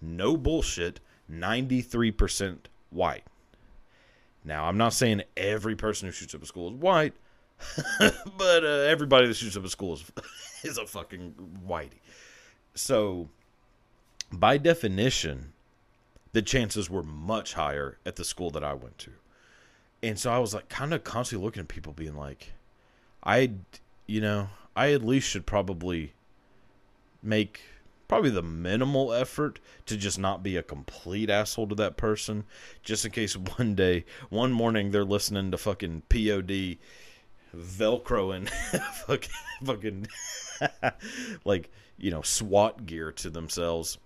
no 0.00 0.36
bullshit, 0.36 1.00
93% 1.30 2.58
white. 2.90 3.24
Now, 4.46 4.66
I'm 4.66 4.78
not 4.78 4.92
saying 4.92 5.22
every 5.36 5.74
person 5.74 6.06
who 6.06 6.12
shoots 6.12 6.34
up 6.34 6.42
a 6.42 6.46
school 6.46 6.70
is 6.70 6.76
white, 6.76 7.14
but 7.98 8.64
uh, 8.64 8.86
everybody 8.86 9.26
that 9.26 9.34
shoots 9.34 9.56
up 9.56 9.64
a 9.64 9.68
school 9.68 9.94
is, 9.94 10.04
is 10.62 10.78
a 10.78 10.86
fucking 10.86 11.34
whitey. 11.66 11.98
So, 12.74 13.28
by 14.32 14.56
definition, 14.58 15.52
the 16.32 16.42
chances 16.42 16.88
were 16.88 17.02
much 17.02 17.54
higher 17.54 17.98
at 18.06 18.16
the 18.16 18.24
school 18.24 18.50
that 18.50 18.62
I 18.62 18.72
went 18.74 18.98
to. 18.98 19.10
And 20.02 20.18
so 20.18 20.30
I 20.30 20.38
was 20.38 20.54
like, 20.54 20.68
kind 20.68 20.94
of 20.94 21.02
constantly 21.02 21.44
looking 21.44 21.60
at 21.60 21.68
people 21.68 21.92
being 21.92 22.16
like, 22.16 22.52
I, 23.24 23.50
you 24.06 24.20
know, 24.20 24.50
I 24.76 24.92
at 24.92 25.02
least 25.02 25.28
should 25.28 25.46
probably 25.46 26.12
make 27.22 27.62
probably 28.08 28.30
the 28.30 28.42
minimal 28.42 29.12
effort 29.12 29.58
to 29.86 29.96
just 29.96 30.18
not 30.18 30.42
be 30.42 30.56
a 30.56 30.62
complete 30.62 31.30
asshole 31.30 31.66
to 31.68 31.74
that 31.74 31.96
person 31.96 32.44
just 32.82 33.04
in 33.04 33.10
case 33.10 33.36
one 33.56 33.74
day 33.74 34.04
one 34.30 34.52
morning 34.52 34.90
they're 34.90 35.04
listening 35.04 35.50
to 35.50 35.58
fucking 35.58 36.02
POD 36.08 36.78
velcroing 37.56 38.48
fucking 39.06 39.30
fucking 39.64 40.06
like 41.44 41.70
you 41.98 42.10
know 42.10 42.22
SWAT 42.22 42.86
gear 42.86 43.12
to 43.12 43.30
themselves 43.30 43.98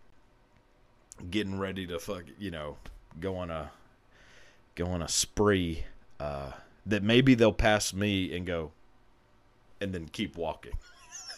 getting 1.30 1.59
ready 1.59 1.87
to 1.87 1.99
fuck 1.99 2.25
you 2.38 2.50
know 2.50 2.76
go 3.19 3.37
on 3.37 3.50
a 3.50 3.71
go 4.75 4.87
on 4.87 5.02
a 5.02 5.09
spree 5.09 5.85
uh 6.19 6.52
that 6.87 7.02
maybe 7.02 7.35
they'll 7.35 7.52
pass 7.52 7.92
me 7.92 8.35
and 8.35 8.47
go 8.47 8.73
and 9.80 9.92
then 9.92 10.09
keep 10.09 10.37
walking 10.37 10.73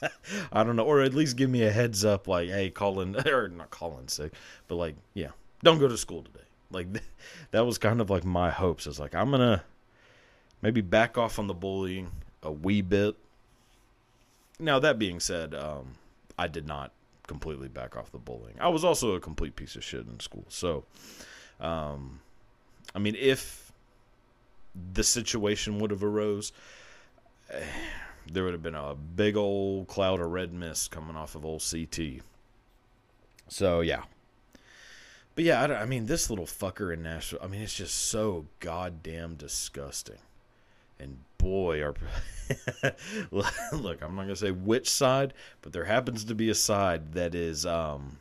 I 0.53 0.65
don't 0.65 0.77
know, 0.77 0.85
or 0.85 1.01
at 1.01 1.15
least 1.15 1.37
give 1.37 1.51
me 1.51 1.63
a 1.63 1.71
heads 1.71 2.05
up, 2.05 2.29
like, 2.29 2.49
hey, 2.49 2.71
Colin, 2.71 3.17
or 3.27 3.49
not 3.49 3.71
Colin 3.71 4.09
sick, 4.09 4.33
but 4.69 4.77
like, 4.77 4.97
yeah, 5.15 5.31
don't 5.63 5.79
go 5.79 5.89
to 5.89 5.99
school 5.99 6.23
today. 6.23 6.45
Like, 6.71 6.89
that 7.51 7.67
was 7.67 7.79
kind 7.79 8.01
of 8.01 8.11
like 8.11 8.25
my 8.25 8.51
hopes. 8.51 8.87
Is 8.87 8.99
like, 8.99 9.15
I'm 9.15 9.31
gonna 9.31 9.65
maybe 10.61 10.81
back 10.81 11.19
off 11.19 11.39
on 11.39 11.47
the 11.47 11.55
bullying 11.55 12.11
a 12.43 12.53
wee 12.53 12.83
bit. 12.83 13.17
Now 14.59 14.79
that 14.79 14.99
being 14.99 15.21
said, 15.21 15.55
um, 15.55 15.95
I 16.39 16.49
did 16.49 16.67
not 16.67 16.93
completely 17.27 17.69
back 17.69 17.97
off 17.97 18.13
the 18.13 18.19
bullying. 18.19 18.57
I 18.61 18.69
was 18.69 18.85
also 18.85 19.15
a 19.15 19.21
complete 19.21 19.57
piece 19.57 19.77
of 19.77 19.85
shit 19.85 20.07
in 20.07 20.21
school. 20.21 20.45
So, 20.49 20.85
um, 21.61 22.21
I 22.95 22.99
mean, 22.99 23.17
if 23.19 23.73
the 24.93 25.05
situation 25.05 25.79
would 25.79 25.91
have 25.91 26.05
arose, 26.05 26.53
there 28.31 28.45
would 28.45 28.52
have 28.52 28.62
been 28.62 28.75
a 28.75 28.95
big 28.95 29.37
old 29.37 29.88
cloud 29.88 30.21
of 30.21 30.31
red 30.31 30.52
mist 30.52 30.91
coming 30.91 31.17
off 31.17 31.35
of 31.35 31.45
old 31.45 31.62
CT. 31.69 32.23
So 33.49 33.81
yeah, 33.81 34.02
but 35.35 35.45
yeah, 35.45 35.62
I, 35.62 35.83
I, 35.83 35.87
mean, 35.87 36.07
this 36.07 36.29
little 36.29 36.47
fucker 36.47 36.93
in 36.93 37.02
Nashville. 37.02 37.38
I 37.43 37.47
mean, 37.47 37.62
it's 37.62 37.75
just 37.75 37.95
so 37.95 38.47
goddamn 38.61 39.37
disgusting. 39.37 40.19
And 40.99 41.19
boy, 41.38 41.83
are 41.83 41.95
look, 43.31 44.02
I'm 44.02 44.14
not 44.14 44.23
gonna 44.23 44.37
say 44.37 44.50
which 44.50 44.88
side, 44.88 45.33
but 45.62 45.73
there 45.73 45.85
happens 45.85 46.25
to 46.25 46.35
be 46.35 46.50
a 46.50 46.55
side 46.55 47.14
that 47.14 47.35
is, 47.35 47.64
um, 47.64 48.19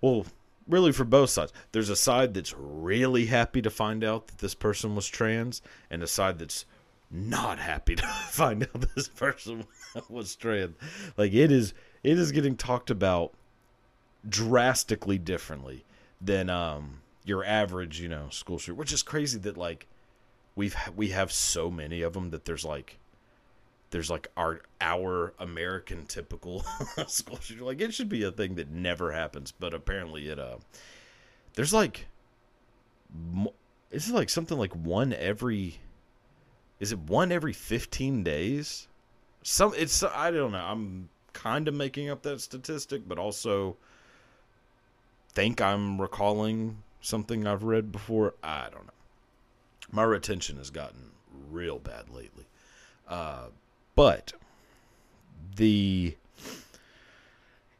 well, 0.00 0.26
really 0.68 0.92
for 0.92 1.04
both 1.04 1.30
sides. 1.30 1.52
There's 1.70 1.88
a 1.88 1.96
side 1.96 2.34
that's 2.34 2.54
really 2.56 3.26
happy 3.26 3.62
to 3.62 3.70
find 3.70 4.02
out 4.02 4.26
that 4.26 4.38
this 4.38 4.54
person 4.54 4.94
was 4.96 5.06
trans, 5.06 5.62
and 5.88 6.02
a 6.02 6.06
side 6.06 6.38
that's 6.38 6.66
not 7.12 7.58
happy 7.58 7.94
to 7.96 8.06
find 8.06 8.62
out 8.62 8.94
this 8.94 9.08
person 9.08 9.66
was 10.08 10.34
trans. 10.34 10.76
Like 11.16 11.32
it 11.32 11.52
is, 11.52 11.74
it 12.02 12.18
is 12.18 12.32
getting 12.32 12.56
talked 12.56 12.90
about 12.90 13.34
drastically 14.28 15.18
differently 15.18 15.84
than 16.20 16.48
um, 16.48 17.00
your 17.24 17.44
average, 17.44 18.00
you 18.00 18.08
know, 18.08 18.28
school 18.30 18.58
shooter. 18.58 18.74
Which 18.74 18.92
is 18.92 19.02
crazy 19.02 19.38
that 19.40 19.56
like 19.56 19.86
we've 20.56 20.76
we 20.96 21.08
have 21.08 21.32
so 21.32 21.70
many 21.70 22.02
of 22.02 22.14
them 22.14 22.30
that 22.30 22.44
there's 22.44 22.64
like 22.64 22.98
there's 23.90 24.10
like 24.10 24.28
our 24.36 24.62
our 24.80 25.34
American 25.38 26.06
typical 26.06 26.64
school 27.06 27.38
shooter. 27.40 27.64
Like 27.64 27.80
it 27.80 27.94
should 27.94 28.08
be 28.08 28.24
a 28.24 28.32
thing 28.32 28.56
that 28.56 28.70
never 28.70 29.12
happens, 29.12 29.52
but 29.52 29.74
apparently 29.74 30.28
it 30.28 30.38
uh 30.38 30.56
there's 31.54 31.74
like 31.74 32.06
is 33.90 34.08
it 34.08 34.14
like 34.14 34.30
something 34.30 34.58
like 34.58 34.74
one 34.74 35.12
every 35.12 35.78
is 36.82 36.90
it 36.90 36.98
one 36.98 37.30
every 37.30 37.52
15 37.52 38.24
days? 38.24 38.88
Some 39.44 39.72
it's 39.76 40.02
I 40.02 40.32
don't 40.32 40.50
know. 40.50 40.58
I'm 40.58 41.08
kind 41.32 41.68
of 41.68 41.74
making 41.74 42.10
up 42.10 42.22
that 42.22 42.40
statistic, 42.40 43.02
but 43.06 43.20
also 43.20 43.76
think 45.30 45.60
I'm 45.60 46.00
recalling 46.00 46.82
something 47.00 47.46
I've 47.46 47.62
read 47.62 47.92
before. 47.92 48.34
I 48.42 48.64
don't 48.64 48.86
know. 48.86 48.92
My 49.92 50.02
retention 50.02 50.56
has 50.56 50.70
gotten 50.70 51.12
real 51.52 51.78
bad 51.78 52.10
lately. 52.10 52.46
Uh, 53.06 53.46
but 53.94 54.32
the 55.54 56.16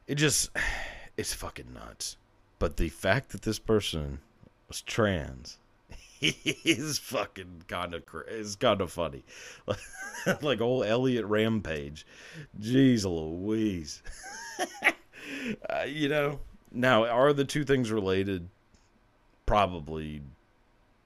it 0.06 0.14
just 0.14 0.50
it's 1.16 1.34
fucking 1.34 1.74
nuts. 1.74 2.16
But 2.60 2.76
the 2.76 2.88
fact 2.88 3.30
that 3.30 3.42
this 3.42 3.58
person 3.58 4.20
was 4.68 4.80
trans 4.80 5.58
is 6.22 6.98
fucking 6.98 7.64
kind 7.68 7.94
of 7.94 8.02
is 8.28 8.56
kind 8.56 8.80
of 8.80 8.92
funny. 8.92 9.24
like 10.42 10.60
old 10.60 10.86
Elliot 10.86 11.24
Rampage. 11.26 12.06
Jeez 12.60 13.04
Louise. 13.04 14.02
uh, 15.70 15.82
you 15.86 16.08
know, 16.08 16.38
now, 16.70 17.04
are 17.04 17.32
the 17.32 17.44
two 17.44 17.64
things 17.64 17.90
related? 17.90 18.48
Probably. 19.46 20.22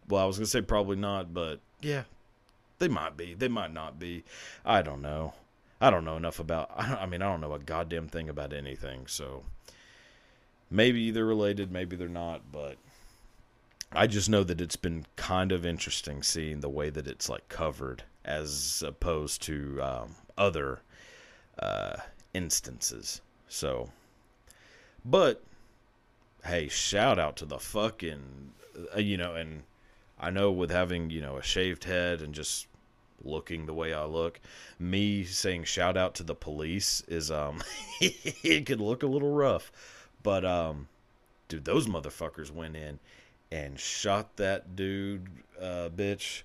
Well, 0.08 0.22
I 0.22 0.26
was 0.26 0.38
to 0.38 0.46
say 0.46 0.60
probably 0.60 0.96
not, 0.96 1.34
but 1.34 1.60
yeah, 1.80 2.04
they 2.78 2.88
might 2.88 3.16
be. 3.16 3.34
They 3.34 3.48
might 3.48 3.72
not 3.72 3.98
be. 3.98 4.24
I 4.64 4.82
don't 4.82 5.02
know. 5.02 5.34
I 5.80 5.90
don't 5.90 6.04
know 6.04 6.16
enough 6.16 6.38
about. 6.38 6.70
I, 6.76 6.94
I 6.94 7.06
mean, 7.06 7.22
I 7.22 7.30
don't 7.30 7.40
know 7.40 7.54
a 7.54 7.58
goddamn 7.58 8.08
thing 8.08 8.28
about 8.28 8.52
anything. 8.52 9.06
So 9.06 9.42
maybe 10.70 11.10
they're 11.10 11.24
related, 11.24 11.70
maybe 11.70 11.96
they're 11.96 12.08
not, 12.08 12.52
but 12.52 12.76
I 13.92 14.06
just 14.06 14.28
know 14.28 14.42
that 14.44 14.60
it's 14.60 14.76
been 14.76 15.06
kind 15.16 15.52
of 15.52 15.64
interesting 15.64 16.22
seeing 16.22 16.60
the 16.60 16.68
way 16.68 16.90
that 16.90 17.06
it's 17.06 17.28
like 17.28 17.48
covered 17.48 18.02
as 18.24 18.82
opposed 18.86 19.42
to 19.42 19.80
um, 19.80 20.16
other 20.36 20.80
uh, 21.58 21.96
instances. 22.34 23.20
So, 23.48 23.90
but 25.04 25.42
hey, 26.44 26.68
shout 26.68 27.18
out 27.18 27.36
to 27.36 27.44
the 27.44 27.58
fucking, 27.58 28.52
uh, 28.94 28.98
you 28.98 29.16
know, 29.16 29.34
and 29.34 29.62
I 30.18 30.30
know 30.30 30.50
with 30.50 30.70
having, 30.70 31.10
you 31.10 31.20
know, 31.20 31.36
a 31.36 31.42
shaved 31.42 31.84
head 31.84 32.20
and 32.20 32.34
just 32.34 32.66
looking 33.24 33.66
the 33.66 33.74
way 33.74 33.94
I 33.94 34.04
look, 34.04 34.40
me 34.78 35.24
saying 35.24 35.64
shout 35.64 35.96
out 35.96 36.14
to 36.16 36.22
the 36.22 36.34
police 36.34 37.02
is, 37.08 37.30
um, 37.30 37.62
it 38.00 38.66
could 38.66 38.80
look 38.80 39.02
a 39.02 39.08
little 39.08 39.32
rough. 39.32 39.70
But, 40.22 40.44
um, 40.44 40.88
dude, 41.48 41.64
those 41.64 41.86
motherfuckers 41.86 42.50
went 42.50 42.76
in 42.76 42.98
and 43.50 43.78
shot 43.78 44.36
that 44.36 44.76
dude, 44.76 45.28
uh, 45.60 45.88
bitch, 45.94 46.42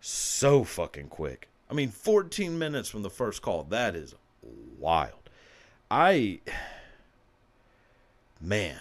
so 0.00 0.64
fucking 0.64 1.08
quick. 1.08 1.48
I 1.70 1.74
mean, 1.74 1.90
14 1.90 2.58
minutes 2.58 2.88
from 2.88 3.02
the 3.02 3.10
first 3.10 3.42
call. 3.42 3.64
That 3.64 3.94
is 3.94 4.14
wild. 4.78 5.30
I, 5.90 6.40
man, 8.40 8.80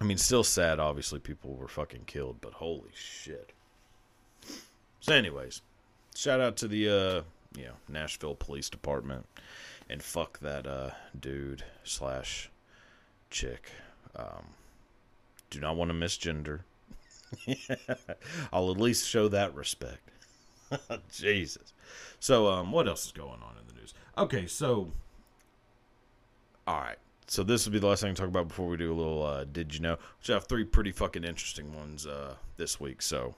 I 0.00 0.04
mean, 0.04 0.18
still 0.18 0.44
sad. 0.44 0.80
Obviously, 0.80 1.18
people 1.18 1.54
were 1.54 1.68
fucking 1.68 2.04
killed, 2.06 2.40
but 2.40 2.54
holy 2.54 2.90
shit. 2.94 3.52
So, 5.00 5.14
anyways, 5.14 5.62
shout 6.14 6.40
out 6.40 6.56
to 6.58 6.68
the 6.68 6.88
uh, 6.88 7.22
you 7.56 7.66
know 7.66 7.74
Nashville 7.88 8.34
Police 8.34 8.68
Department, 8.68 9.26
and 9.88 10.02
fuck 10.02 10.40
that 10.40 10.66
uh 10.66 10.90
dude 11.18 11.64
slash 11.84 12.50
chick. 13.30 13.70
Um, 14.16 14.54
do 15.54 15.60
not 15.60 15.76
want 15.76 15.90
to 15.90 15.94
misgender. 15.94 16.60
I'll 18.52 18.70
at 18.70 18.78
least 18.78 19.08
show 19.08 19.28
that 19.28 19.54
respect. 19.54 20.10
Jesus. 21.12 21.72
So, 22.20 22.48
um, 22.48 22.72
what 22.72 22.88
else 22.88 23.06
is 23.06 23.12
going 23.12 23.42
on 23.42 23.56
in 23.60 23.66
the 23.66 23.74
news? 23.74 23.94
Okay, 24.16 24.46
so, 24.46 24.92
all 26.66 26.80
right 26.80 26.98
so 27.26 27.42
this 27.42 27.64
will 27.64 27.72
be 27.72 27.78
the 27.78 27.86
last 27.86 28.02
thing 28.02 28.10
I 28.10 28.14
talk 28.14 28.28
about 28.28 28.48
before 28.48 28.68
we 28.68 28.76
do 28.76 28.92
a 28.92 28.94
little 28.94 29.22
uh, 29.22 29.44
did 29.44 29.74
you 29.74 29.80
know 29.80 29.96
which 30.18 30.30
I 30.30 30.34
have 30.34 30.44
three 30.44 30.64
pretty 30.64 30.92
fucking 30.92 31.24
interesting 31.24 31.74
ones 31.74 32.06
uh, 32.06 32.34
this 32.56 32.78
week 32.78 33.02
so 33.02 33.34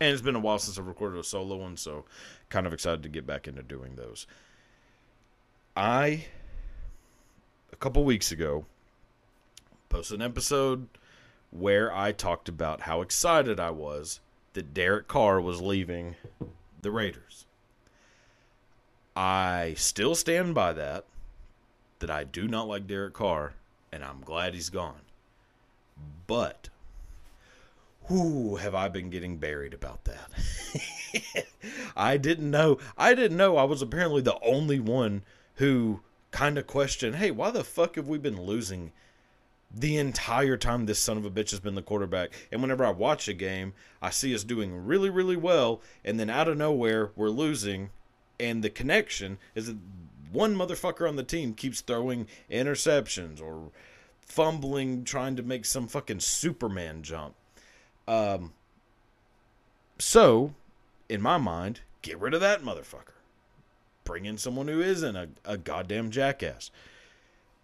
and 0.00 0.12
it's 0.12 0.22
been 0.22 0.36
a 0.36 0.40
while 0.40 0.58
since 0.58 0.78
I've 0.78 0.86
recorded 0.86 1.18
a 1.18 1.24
solo 1.24 1.56
one 1.56 1.76
so 1.76 2.04
kind 2.48 2.66
of 2.66 2.72
excited 2.72 3.02
to 3.04 3.08
get 3.08 3.26
back 3.26 3.46
into 3.46 3.62
doing 3.62 3.96
those 3.96 4.26
I 5.76 6.24
a 7.72 7.76
couple 7.76 8.04
weeks 8.04 8.32
ago 8.32 8.66
posted 9.88 10.20
an 10.20 10.26
episode 10.26 10.88
where 11.50 11.94
I 11.94 12.12
talked 12.12 12.48
about 12.48 12.82
how 12.82 13.00
excited 13.00 13.58
I 13.58 13.70
was 13.70 14.20
that 14.52 14.74
Derek 14.74 15.08
Carr 15.08 15.40
was 15.40 15.60
leaving 15.60 16.16
the 16.82 16.90
Raiders 16.90 17.46
I 19.16 19.74
still 19.78 20.14
stand 20.14 20.54
by 20.54 20.74
that 20.74 21.06
that 22.00 22.10
I 22.10 22.24
do 22.24 22.46
not 22.46 22.68
like 22.68 22.86
Derek 22.86 23.14
Carr, 23.14 23.54
and 23.90 24.04
I'm 24.04 24.20
glad 24.20 24.52
he's 24.52 24.68
gone. 24.68 25.00
But 26.26 26.68
who 28.04 28.56
have 28.56 28.74
I 28.74 28.88
been 28.88 29.08
getting 29.08 29.38
buried 29.38 29.72
about 29.72 30.04
that? 30.04 31.46
I 31.96 32.18
didn't 32.18 32.50
know. 32.50 32.78
I 32.98 33.14
didn't 33.14 33.38
know 33.38 33.56
I 33.56 33.64
was 33.64 33.80
apparently 33.80 34.20
the 34.20 34.38
only 34.40 34.78
one 34.78 35.22
who 35.54 36.00
kind 36.30 36.58
of 36.58 36.66
questioned, 36.66 37.16
hey, 37.16 37.30
why 37.30 37.50
the 37.50 37.64
fuck 37.64 37.96
have 37.96 38.06
we 38.06 38.18
been 38.18 38.42
losing 38.42 38.92
the 39.74 39.96
entire 39.96 40.56
time 40.56 40.86
this 40.86 40.98
son 40.98 41.16
of 41.18 41.24
a 41.24 41.30
bitch 41.30 41.50
has 41.50 41.60
been 41.60 41.74
the 41.74 41.82
quarterback? 41.82 42.30
And 42.50 42.62
whenever 42.62 42.84
I 42.84 42.90
watch 42.90 43.28
a 43.28 43.34
game, 43.34 43.72
I 44.00 44.10
see 44.10 44.34
us 44.34 44.44
doing 44.44 44.86
really, 44.86 45.10
really 45.10 45.36
well, 45.36 45.80
and 46.04 46.18
then 46.18 46.30
out 46.30 46.48
of 46.48 46.56
nowhere, 46.56 47.10
we're 47.16 47.30
losing. 47.30 47.90
And 48.38 48.62
the 48.62 48.70
connection 48.70 49.38
is 49.54 49.66
that 49.66 49.78
one 50.30 50.54
motherfucker 50.54 51.08
on 51.08 51.16
the 51.16 51.22
team 51.22 51.54
keeps 51.54 51.80
throwing 51.80 52.26
interceptions 52.50 53.40
or 53.40 53.70
fumbling 54.20 55.04
trying 55.04 55.36
to 55.36 55.42
make 55.42 55.64
some 55.64 55.86
fucking 55.86 56.20
Superman 56.20 57.02
jump. 57.02 57.34
Um, 58.06 58.52
so, 59.98 60.54
in 61.08 61.22
my 61.22 61.38
mind, 61.38 61.80
get 62.02 62.18
rid 62.20 62.34
of 62.34 62.40
that 62.40 62.62
motherfucker. 62.62 63.14
Bring 64.04 64.26
in 64.26 64.38
someone 64.38 64.68
who 64.68 64.80
isn't 64.80 65.16
a, 65.16 65.28
a 65.44 65.56
goddamn 65.56 66.10
jackass. 66.10 66.70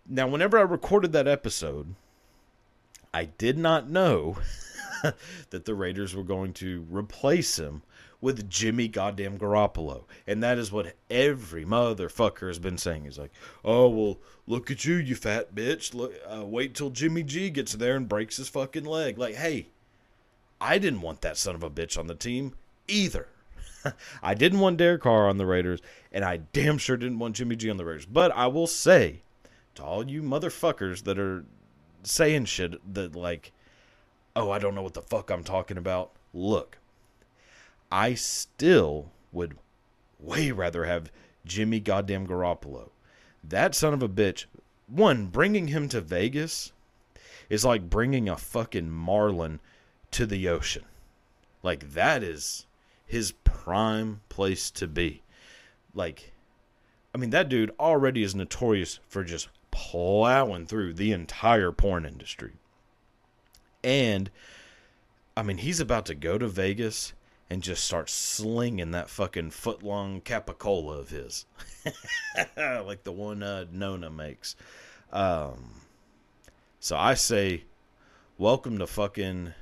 Now, 0.09 0.27
whenever 0.29 0.59
I 0.59 0.63
recorded 0.63 1.13
that 1.13 1.29
episode, 1.29 1.95
I 3.15 3.27
did 3.27 3.59
not 3.59 3.89
know 3.89 4.37
that 5.51 5.65
the 5.65 5.75
Raiders 5.75 6.15
were 6.15 6.25
going 6.25 6.53
to 6.55 6.87
replace 6.91 7.59
him 7.59 7.83
with 8.21 8.49
Jimmy 8.49 8.89
goddamn 8.89 9.39
Garoppolo. 9.39 10.05
And 10.27 10.43
that 10.43 10.57
is 10.57 10.73
what 10.73 10.95
every 11.11 11.65
motherfucker 11.65 12.47
has 12.49 12.59
been 12.59 12.79
saying. 12.79 13.05
He's 13.05 13.19
like, 13.19 13.33
oh, 13.65 13.89
well, 13.89 14.19
look 14.47 14.71
at 14.71 14.85
you, 14.85 14.95
you 14.95 15.15
fat 15.15 15.55
bitch. 15.55 15.93
Look, 15.93 16.15
uh, 16.25 16.45
wait 16.45 16.75
till 16.75 16.91
Jimmy 16.91 17.25
G 17.25 17.51
gets 17.51 17.73
there 17.73 17.97
and 17.97 18.09
breaks 18.09 18.37
his 18.37 18.49
fucking 18.49 18.85
leg. 18.85 19.19
Like, 19.19 19.35
hey, 19.35 19.67
I 20.61 20.79
didn't 20.79 21.01
want 21.01 21.21
that 21.23 21.37
son 21.37 21.57
of 21.57 21.65
a 21.65 21.71
bitch 21.71 21.99
on 21.99 22.07
the 22.07 22.15
team 22.15 22.55
either. 22.87 23.27
I 24.23 24.35
didn't 24.35 24.61
want 24.61 24.77
Derek 24.77 25.03
Carr 25.03 25.29
on 25.29 25.39
the 25.39 25.47
Raiders, 25.47 25.81
and 26.13 26.25
I 26.25 26.39
damn 26.53 26.79
sure 26.79 26.97
didn't 26.97 27.19
want 27.19 27.35
Jimmy 27.35 27.57
G 27.57 27.69
on 27.69 27.77
the 27.77 27.85
Raiders. 27.85 28.07
But 28.07 28.31
I 28.31 28.47
will 28.47 28.69
say 28.69 29.22
to 29.77 29.83
all 29.83 30.09
you 30.09 30.23
motherfuckers 30.23 31.05
that 31.05 31.19
are 31.19 31.45
saying 32.03 32.47
shit 32.47 32.95
that, 32.95 33.15
like, 33.15 33.53
oh, 34.35 34.51
I 34.51 34.59
don't 34.59 34.75
know 34.75 34.83
what 34.83 34.95
the 34.95 35.03
fuck 35.03 35.31
I'm 35.31 35.45
talking 35.45 35.77
about. 35.77 36.13
Look, 36.35 36.79
I 37.91 38.15
still 38.15 39.11
would 39.33 39.57
way 40.19 40.51
rather 40.51 40.85
have 40.85 41.13
Jimmy 41.45 41.81
goddamn 41.81 42.27
Garoppolo. 42.27 42.91
That 43.45 43.75
son 43.75 43.93
of 43.93 44.03
a 44.03 44.09
bitch. 44.09 44.47
One, 44.87 45.27
bringing 45.27 45.69
him 45.69 45.89
to 45.89 46.01
Vegas 46.01 46.73
is 47.49 47.65
like 47.65 47.91
bringing 47.91 48.29
a 48.29 48.37
fucking 48.37 48.91
marlin 48.91 49.61
to 50.13 50.27
the 50.27 50.49
ocean. 50.49 50.85
Like 51.63 51.93
that 51.93 52.23
is 52.23 52.67
his 53.07 53.33
prime 53.45 54.21
place 54.29 54.71
to 54.73 54.87
be. 54.87 55.23
Like, 55.95 56.33
I 57.15 57.19
mean, 57.19 57.31
that 57.31 57.49
dude 57.49 57.73
already 57.79 58.23
is 58.23 58.35
notorious 58.35 59.01
for 59.09 59.23
just 59.23 59.49
plowing 59.73 60.67
through 60.67 60.95
the 60.95 61.11
entire 61.11 61.73
porn 61.73 62.07
industry. 62.07 62.53
And, 63.83 64.31
I 65.37 65.43
mean, 65.43 65.59
he's 65.59 65.81
about 65.81 66.07
to 66.07 66.15
go 66.15 66.39
to 66.39 66.47
Vegas 66.47 67.15
and 67.51 67.63
just 67.63 67.85
start 67.85 68.09
slinging 68.09 68.93
that 68.93 69.11
fucking 69.11 69.51
foot 69.51 69.83
long 69.83 70.21
capicola 70.21 71.01
of 71.01 71.11
his. 71.11 71.47
like 72.57 73.03
the 73.03 73.13
one 73.13 73.43
uh, 73.43 73.65
Nona 73.73 74.09
makes. 74.09 74.55
Um, 75.13 75.73
so 76.79 76.97
I 76.97 77.15
say, 77.15 77.65
welcome 78.39 78.79
to 78.79 78.87
fucking 78.87 79.53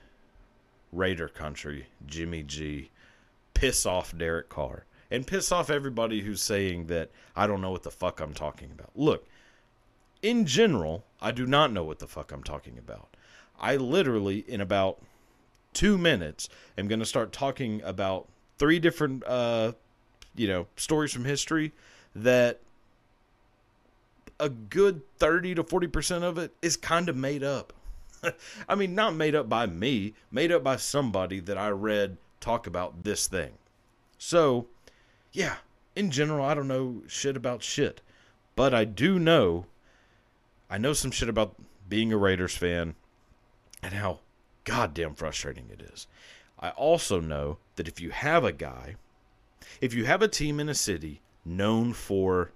Raider 0.93 1.29
country, 1.29 1.87
Jimmy 2.07 2.43
G. 2.43 2.91
Piss 3.55 3.87
off 3.87 4.17
Derek 4.17 4.49
Carr. 4.49 4.85
And 5.11 5.27
piss 5.27 5.51
off 5.51 5.71
everybody 5.71 6.21
who's 6.21 6.41
saying 6.41 6.87
that 6.87 7.11
I 7.35 7.49
don't 7.49 7.61
know 7.61 7.73
what 7.73 7.83
the 7.83 7.91
fuck 7.91 8.21
I'm 8.21 8.35
talking 8.35 8.71
about. 8.71 8.91
Look, 8.95 9.27
in 10.23 10.47
general, 10.47 11.05
I 11.21 11.31
do 11.31 11.47
not 11.47 11.73
know 11.73 11.85
what 11.85 11.99
the 11.99 12.07
fuck 12.07 12.33
I'm 12.33 12.43
talking 12.43 12.79
about. 12.79 13.09
I 13.59 13.77
literally, 13.77 14.45
in 14.49 14.61
about 14.61 15.01
two 15.73 15.99
minutes, 15.99 16.49
am 16.79 16.89
going 16.89 17.01
to 17.01 17.07
start 17.07 17.33
talking 17.33 17.83
about 17.83 18.29
three 18.59 18.79
different, 18.79 19.25
uh, 19.27 19.73
you 20.35 20.49
know, 20.49 20.67
stories 20.77 21.13
from 21.13 21.25
history 21.25 21.73
that 22.15 22.61
a 24.39 24.49
good 24.49 25.03
30 25.19 25.57
to 25.57 25.65
40% 25.65 26.23
of 26.23 26.39
it 26.39 26.55
is 26.63 26.77
kind 26.77 27.09
of 27.09 27.17
made 27.17 27.45
up. 27.45 27.73
I 28.69 28.75
mean, 28.75 28.95
not 28.95 29.15
made 29.15 29.35
up 29.35 29.49
by 29.49 29.67
me, 29.67 30.15
made 30.31 30.51
up 30.51 30.65
by 30.65 30.77
somebody 30.77 31.41
that 31.41 31.59
I 31.59 31.69
read 31.69 32.17
talk 32.41 32.67
about 32.67 33.05
this 33.05 33.29
thing. 33.29 33.53
So, 34.19 34.67
yeah, 35.33 35.57
in 35.95 36.11
general, 36.11 36.45
I 36.45 36.55
don't 36.55 36.69
know 36.69 37.03
shit 37.07 37.37
about 37.37 37.63
shit. 37.63 38.01
But 38.57 38.75
I 38.75 38.85
do 38.85 39.19
know, 39.19 39.67
I 40.71 40.79
know 40.79 40.93
some 40.93 41.11
shit 41.11 41.29
about 41.29 41.57
being 41.89 42.13
a 42.13 42.17
Raiders 42.17 42.57
fan 42.57 42.95
and 43.83 43.93
how 43.93 44.21
goddamn 44.65 45.15
frustrating 45.15 45.69
it 45.71 45.83
is. 45.83 46.07
I 46.59 46.71
also 46.71 47.21
know 47.21 47.59
that 47.77 47.89
if 47.89 48.01
you 48.01 48.11
have 48.11 48.45
a 48.45 48.53
guy, 48.53 48.95
if 49.81 49.93
you 49.93 50.05
have 50.05 50.23
a 50.23 50.29
team 50.29 50.61
in 50.61 50.69
a 50.69 50.75
city 50.75 51.21
known 51.45 51.93
for 51.93 52.53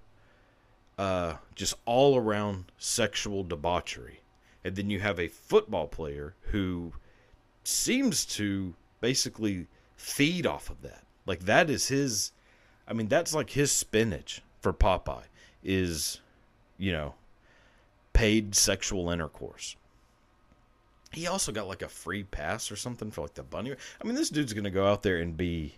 uh, 0.97 1.35
just 1.55 1.75
all 1.85 2.15
around 2.15 2.71
sexual 2.77 3.43
debauchery, 3.43 4.21
and 4.63 4.75
then 4.75 4.89
you 4.89 4.99
have 4.99 5.19
a 5.19 5.27
football 5.27 5.87
player 5.87 6.35
who 6.51 6.93
seems 7.63 8.25
to 8.25 8.75
basically 9.01 9.67
feed 9.97 10.45
off 10.45 10.69
of 10.69 10.81
that. 10.81 11.03
Like 11.25 11.41
that 11.41 11.69
is 11.69 11.87
his 11.87 12.31
I 12.87 12.93
mean 12.93 13.07
that's 13.07 13.33
like 13.33 13.51
his 13.51 13.71
spinach 13.71 14.41
for 14.61 14.71
Popeye 14.73 15.25
is 15.63 16.19
you 16.77 16.91
know 16.91 17.15
paid 18.15 18.55
sexual 18.55 19.09
intercourse. 19.11 19.75
He 21.11 21.27
also 21.27 21.51
got 21.51 21.67
like 21.67 21.81
a 21.81 21.89
free 21.89 22.23
pass 22.23 22.71
or 22.71 22.75
something 22.75 23.11
for 23.11 23.21
like 23.21 23.35
the 23.35 23.43
bunny. 23.43 23.73
I 23.73 24.07
mean 24.07 24.15
this 24.15 24.29
dude's 24.29 24.53
going 24.53 24.63
to 24.63 24.69
go 24.69 24.87
out 24.87 25.03
there 25.03 25.17
and 25.17 25.35
be 25.35 25.75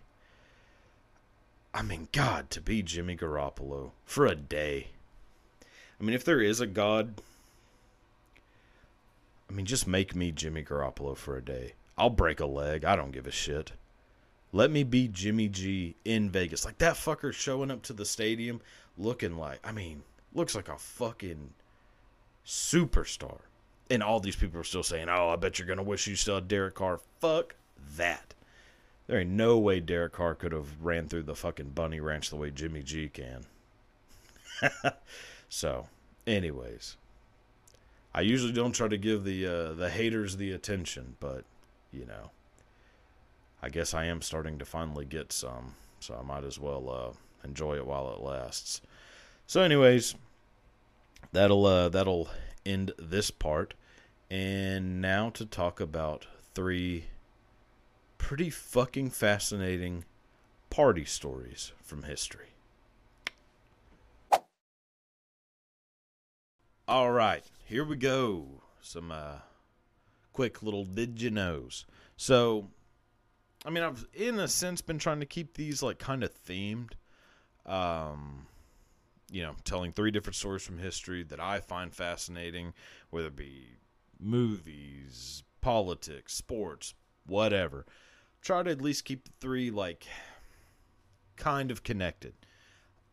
I 1.73 1.81
mean 1.81 2.07
god 2.11 2.49
to 2.51 2.61
be 2.61 2.81
Jimmy 2.83 3.17
Garoppolo 3.17 3.91
for 4.05 4.25
a 4.25 4.35
day. 4.35 4.89
I 5.99 6.03
mean 6.03 6.13
if 6.13 6.23
there 6.23 6.41
is 6.41 6.61
a 6.61 6.67
god 6.67 7.21
I 9.49 9.53
mean, 9.53 9.65
just 9.65 9.87
make 9.87 10.13
me 10.15 10.31
Jimmy 10.31 10.63
Garoppolo 10.63 11.15
for 11.15 11.37
a 11.37 11.41
day. 11.41 11.73
I'll 11.97 12.09
break 12.09 12.39
a 12.39 12.45
leg. 12.45 12.83
I 12.83 12.95
don't 12.95 13.11
give 13.11 13.27
a 13.27 13.31
shit. 13.31 13.71
Let 14.51 14.71
me 14.71 14.83
be 14.83 15.07
Jimmy 15.07 15.47
G 15.47 15.95
in 16.05 16.29
Vegas. 16.29 16.65
Like 16.65 16.77
that 16.79 16.95
fucker 16.95 17.33
showing 17.33 17.71
up 17.71 17.81
to 17.83 17.93
the 17.93 18.05
stadium 18.05 18.61
looking 18.97 19.37
like, 19.37 19.59
I 19.65 19.71
mean, 19.71 20.03
looks 20.33 20.53
like 20.53 20.67
a 20.67 20.77
fucking 20.77 21.53
superstar. 22.47 23.39
And 23.89 24.01
all 24.01 24.19
these 24.19 24.35
people 24.35 24.59
are 24.59 24.65
still 24.65 24.83
saying, 24.83 25.07
oh, 25.09 25.29
I 25.29 25.35
bet 25.35 25.59
you're 25.59 25.67
going 25.67 25.77
to 25.77 25.83
wish 25.83 26.07
you 26.07 26.15
still 26.15 26.35
had 26.35 26.47
Derek 26.47 26.75
Carr. 26.75 26.99
Fuck 27.19 27.55
that. 27.97 28.33
There 29.05 29.19
ain't 29.19 29.29
no 29.29 29.57
way 29.57 29.79
Derek 29.79 30.13
Carr 30.13 30.35
could 30.35 30.51
have 30.51 30.81
ran 30.81 31.07
through 31.07 31.23
the 31.23 31.35
fucking 31.35 31.69
bunny 31.69 31.99
ranch 31.99 32.29
the 32.29 32.35
way 32.35 32.51
Jimmy 32.51 32.83
G 32.83 33.09
can. 33.09 33.45
so, 35.49 35.87
anyways. 36.25 36.97
I 38.17 38.21
usually 38.21 38.51
don't 38.51 38.71
try 38.71 38.87
to 38.87 38.97
give 38.97 39.23
the 39.23 39.45
uh, 39.45 39.73
the 39.73 39.91
haters 39.91 40.37
the 40.37 40.51
attention, 40.51 41.17
but 41.19 41.43
you 41.93 42.03
know, 42.03 42.31
I 43.61 43.69
guess 43.69 43.93
I 43.93 44.05
am 44.05 44.23
starting 44.23 44.57
to 44.57 44.65
finally 44.65 45.05
get 45.05 45.31
some, 45.31 45.75
so 45.99 46.17
I 46.19 46.25
might 46.25 46.43
as 46.43 46.57
well 46.57 46.89
uh, 46.89 47.47
enjoy 47.47 47.75
it 47.75 47.85
while 47.85 48.11
it 48.11 48.19
lasts. 48.19 48.81
So, 49.45 49.61
anyways, 49.61 50.15
that'll 51.37 51.67
uh, 51.67 51.87
that'll 51.89 52.29
end 52.65 52.93
this 52.97 53.29
part, 53.29 53.75
and 54.29 54.99
now 54.99 55.29
to 55.29 55.45
talk 55.45 55.79
about 55.79 56.25
three 56.55 57.05
pretty 58.17 58.49
fucking 58.49 59.11
fascinating 59.11 60.03
party 60.71 61.05
stories 61.05 61.73
from 61.83 62.03
history. 62.03 62.47
All 66.87 67.11
right, 67.11 67.43
here 67.65 67.85
we 67.85 67.97
go. 67.97 68.63
Some 68.81 69.11
uh, 69.11 69.39
quick 70.33 70.63
little 70.63 70.85
did 70.85 71.21
you 71.21 71.29
knows. 71.29 71.85
So, 72.15 72.69
I 73.63 73.69
mean, 73.69 73.83
I've 73.83 74.07
in 74.15 74.39
a 74.39 74.47
sense 74.47 74.81
been 74.81 74.97
trying 74.97 75.19
to 75.19 75.27
keep 75.27 75.53
these 75.53 75.83
like 75.83 75.99
kind 75.99 76.23
of 76.23 76.31
themed. 76.45 76.93
Um, 77.63 78.47
you 79.31 79.43
know, 79.43 79.55
telling 79.63 79.91
three 79.91 80.11
different 80.11 80.35
stories 80.35 80.63
from 80.63 80.77
history 80.77 81.23
that 81.23 81.39
I 81.39 81.59
find 81.59 81.93
fascinating, 81.93 82.73
whether 83.09 83.27
it 83.27 83.35
be 83.35 83.77
movies, 84.19 85.43
politics, 85.61 86.33
sports, 86.33 86.93
whatever. 87.25 87.85
Try 88.41 88.63
to 88.63 88.71
at 88.71 88.81
least 88.81 89.05
keep 89.05 89.25
the 89.25 89.31
three 89.39 89.69
like 89.69 90.05
kind 91.35 91.71
of 91.71 91.83
connected. 91.83 92.33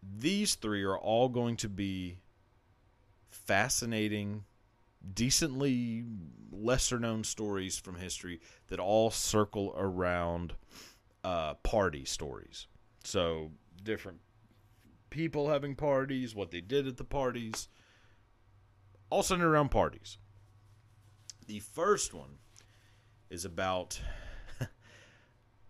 These 0.03 0.55
three 0.55 0.83
are 0.83 0.99
all 0.99 1.29
going 1.29 1.57
to 1.59 1.69
be 1.69 2.19
fascinating, 3.29 4.45
decently 5.13 6.05
lesser 6.53 6.99
known 6.99 7.25
stories 7.25 7.79
from 7.79 7.97
history 7.97 8.41
that 8.69 8.79
all 8.79 9.11
circle 9.11 9.75
around 9.77 10.55
uh, 11.25 11.55
party 11.55 12.05
stories. 12.05 12.67
So, 13.03 13.51
different 13.83 14.21
people 15.15 15.49
having 15.49 15.77
parties, 15.77 16.35
what 16.35 16.51
they 16.51 16.61
did 16.61 16.89
at 16.89 16.97
the 16.97 17.05
parties, 17.05 17.69
all 19.11 19.23
centered 19.23 19.49
around 19.49 19.71
parties. 19.71 20.19
The 21.47 21.61
first 21.61 22.13
one 22.13 22.39
is 23.31 23.45
about, 23.45 24.01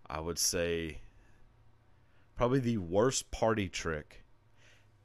I 0.07 0.19
would 0.19 0.39
say, 0.39 1.03
probably 2.37 2.61
the 2.61 2.79
worst 2.79 3.31
party 3.31 3.69
trick 3.69 4.25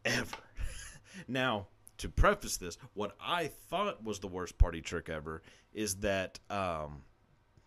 ever. 0.06 0.38
now, 1.28 1.68
to 1.98 2.08
preface 2.08 2.56
this, 2.56 2.78
what 2.94 3.18
I 3.22 3.48
thought 3.48 4.06
was 4.06 4.20
the 4.20 4.28
worst 4.28 4.58
party 4.58 4.80
trick 4.80 5.10
ever 5.10 5.42
is 5.74 5.98
that 5.98 6.40
um, 6.50 7.02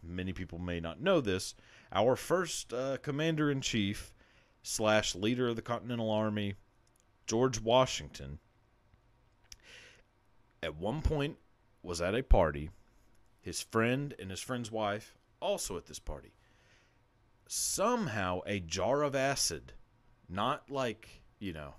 many 0.03 0.33
people 0.33 0.59
may 0.59 0.81
not 0.81 1.03
know 1.03 1.21
this. 1.21 1.55
Our 1.93 2.17
first 2.17 2.73
uh, 2.73 2.97
commander 3.03 3.51
in 3.51 3.61
chief 3.61 4.15
slash 4.63 5.15
leader 5.15 5.49
of 5.49 5.57
the 5.57 5.63
Continental 5.63 6.11
Army, 6.11 6.55
George 7.27 7.61
Washington, 7.61 8.39
at 10.63 10.77
one 10.77 11.03
point 11.03 11.37
was 11.83 12.01
at 12.01 12.15
a 12.15 12.23
party. 12.23 12.71
His 13.41 13.61
friend 13.61 14.15
and 14.19 14.31
his 14.31 14.41
friend's 14.41 14.71
wife 14.71 15.17
also 15.41 15.77
at 15.77 15.87
this 15.87 15.99
party. 15.99 16.33
Somehow, 17.49 18.41
a 18.47 18.61
jar 18.61 19.03
of 19.03 19.15
acid, 19.15 19.73
not 20.29 20.71
like, 20.71 21.23
you 21.39 21.53
know, 21.53 21.75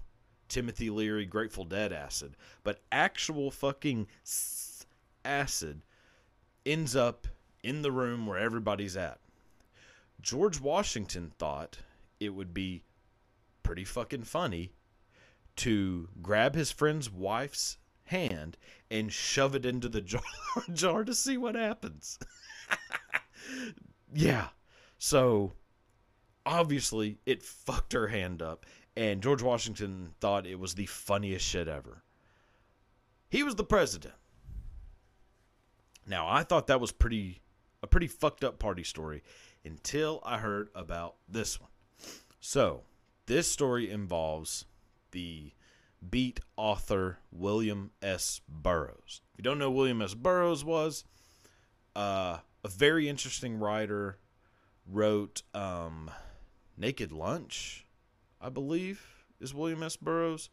Timothy 0.50 0.90
Leary 0.90 1.26
Grateful 1.26 1.66
Dead 1.66 1.94
acid, 1.94 2.36
but 2.64 2.82
actual 2.92 3.50
fucking 3.50 4.08
acid 5.26 5.82
ends 6.66 6.96
up 6.96 7.28
in 7.64 7.82
the 7.82 7.92
room 7.92 8.28
where 8.28 8.38
everybody's 8.38 8.98
at. 8.98 9.20
George 10.22 10.60
Washington 10.60 11.32
thought 11.40 11.80
it 12.24 12.30
would 12.30 12.54
be 12.54 12.84
pretty 13.64 13.84
fucking 13.84 14.24
funny 14.24 14.74
to 15.56 16.10
grab 16.22 16.56
his 16.56 16.72
friend's 16.72 17.10
wife's 17.10 17.78
hand 18.06 18.58
and 18.90 19.12
shove 19.12 19.56
it 19.56 19.66
into 19.66 19.90
the 19.90 20.02
jar, 20.02 20.22
jar 20.74 21.04
to 21.04 21.14
see 21.14 21.38
what 21.38 21.56
happens. 21.56 22.20
yeah. 24.14 24.50
So 24.98 25.54
obviously 26.46 27.20
it 27.26 27.44
fucked 27.44 27.94
her 27.94 28.08
hand 28.08 28.42
up 28.42 28.66
And 28.96 29.24
George 29.24 29.42
Washington 29.42 30.12
thought 30.20 30.46
it 30.46 30.60
was 30.60 30.76
the 30.76 30.86
funniest 30.86 31.46
shit 31.46 31.68
ever. 31.68 32.04
He 33.30 33.42
was 33.44 33.56
the 33.56 33.64
president. 33.64 34.14
Now, 36.06 36.28
I 36.28 36.44
thought 36.44 36.68
that 36.68 36.82
was 36.82 36.92
pretty 36.92 37.42
a 37.82 37.88
pretty 37.88 38.08
fucked 38.08 38.44
up 38.44 38.60
party 38.60 38.84
story 38.84 39.24
until 39.66 40.22
I 40.24 40.38
heard 40.38 40.70
about 40.76 41.16
this 41.28 41.60
one. 41.60 41.70
So, 42.46 42.82
this 43.26 43.50
story 43.50 43.90
involves 43.90 44.66
the 45.12 45.54
beat 46.08 46.42
author 46.58 47.20
William 47.32 47.92
S. 48.02 48.42
Burroughs. 48.50 49.22
If 49.32 49.38
you 49.38 49.44
don't 49.44 49.58
know 49.58 49.72
William 49.72 50.02
S. 50.02 50.14
Burroughs 50.14 50.66
was, 50.66 51.06
uh, 51.96 52.40
a 52.66 52.68
very 52.68 53.08
interesting 53.08 53.60
writer, 53.60 54.18
wrote 54.86 55.44
um, 55.54 56.12
Naked 56.78 57.14
Lunch, 57.14 57.86
I 58.42 58.50
believe, 58.50 59.26
is 59.40 59.54
William 59.54 59.82
S. 59.82 59.96
Burroughs. 59.96 60.50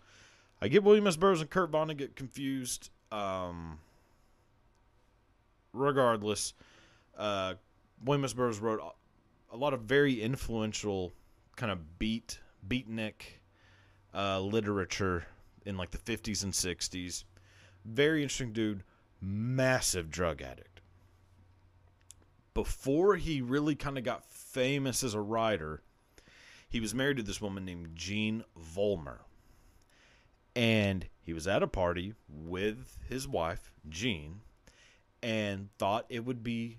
I 0.63 0.69
get 0.69 0.85
William 0.85 1.09
S. 1.09 1.17
Burroughs 1.17 1.41
and 1.41 1.51
Kurt 1.51 1.73
Vonnegut 1.73 2.15
confused. 2.15 2.89
Um, 3.11 3.81
regardless, 5.73 6.55
uh, 7.19 7.55
William 8.05 8.25
S. 8.25 8.33
Burroughs 8.33 8.61
wrote 8.61 8.81
a 9.53 9.57
lot 9.57 9.75
of 9.75 9.81
very 9.81 10.23
influential 10.23 11.13
kind 11.61 11.71
of 11.71 11.99
beat 11.99 12.39
beatnik 12.67 13.37
uh, 14.15 14.41
literature 14.41 15.27
in 15.67 15.77
like 15.77 15.91
the 15.91 15.99
50s 15.99 16.43
and 16.43 16.55
60s. 16.55 17.25
Very 17.85 18.23
interesting 18.23 18.55
dude, 18.55 18.83
massive 19.21 20.11
drug 20.11 20.41
addict. 20.41 20.81
Before 22.55 23.17
he 23.17 23.43
really 23.43 23.75
kind 23.75 23.99
of 23.99 24.05
got 24.05 24.25
famous 24.25 25.05
as 25.05 25.13
a 25.13 25.21
writer, 25.21 25.83
he 26.67 26.81
was 26.81 26.95
married 26.95 27.19
to 27.19 27.23
this 27.23 27.43
woman 27.43 27.67
named 27.67 27.91
Jean 27.95 28.43
Vollmer. 28.59 29.19
And 30.57 31.07
he 31.21 31.35
was 31.35 31.47
at 31.47 31.63
a 31.63 31.69
party 31.69 32.15
with 32.27 32.97
his 33.07 33.29
wife, 33.29 33.71
Jean, 33.87 34.41
and 35.23 35.69
thought 35.77 36.07
it 36.09 36.25
would 36.25 36.43
be 36.43 36.79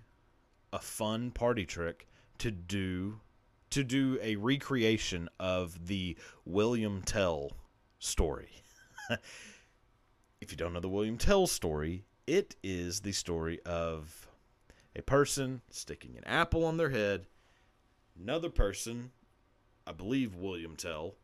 a 0.74 0.80
fun 0.80 1.30
party 1.30 1.68
trick 1.68 2.08
to 2.40 2.50
do 2.50 3.20
to 3.72 3.84
do 3.84 4.20
a 4.22 4.36
recreation 4.36 5.30
of 5.40 5.88
the 5.88 6.18
William 6.46 7.02
Tell 7.02 7.52
story. 8.00 8.50
if 10.42 10.52
you 10.52 10.58
don't 10.58 10.74
know 10.74 10.80
the 10.80 10.90
William 10.90 11.18
Tell 11.18 11.48
story, 11.48 12.06
it 12.28 12.56
is 12.64 13.02
the 13.02 13.12
story 13.12 13.60
of 13.66 14.28
a 14.96 15.02
person 15.02 15.62
sticking 15.70 16.18
an 16.18 16.24
apple 16.26 16.66
on 16.66 16.78
their 16.78 16.90
head, 16.90 17.26
another 18.20 18.50
person, 18.50 19.12
I 19.88 19.94
believe 19.94 20.36
William 20.36 20.76
Tell, 20.76 21.16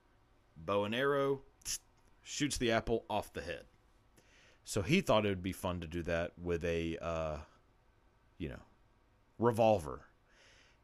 bow 0.55 0.85
and 0.85 0.95
arrow, 0.95 1.41
shoots 2.23 2.57
the 2.57 2.71
apple 2.71 3.05
off 3.09 3.33
the 3.33 3.41
head. 3.41 3.65
So 4.63 4.81
he 4.81 5.01
thought 5.01 5.25
it 5.25 5.29
would 5.29 5.43
be 5.43 5.53
fun 5.53 5.79
to 5.81 5.87
do 5.87 6.01
that 6.03 6.33
with 6.41 6.63
a, 6.65 6.97
uh, 7.01 7.37
you 8.37 8.49
know, 8.49 8.61
revolver. 9.39 10.06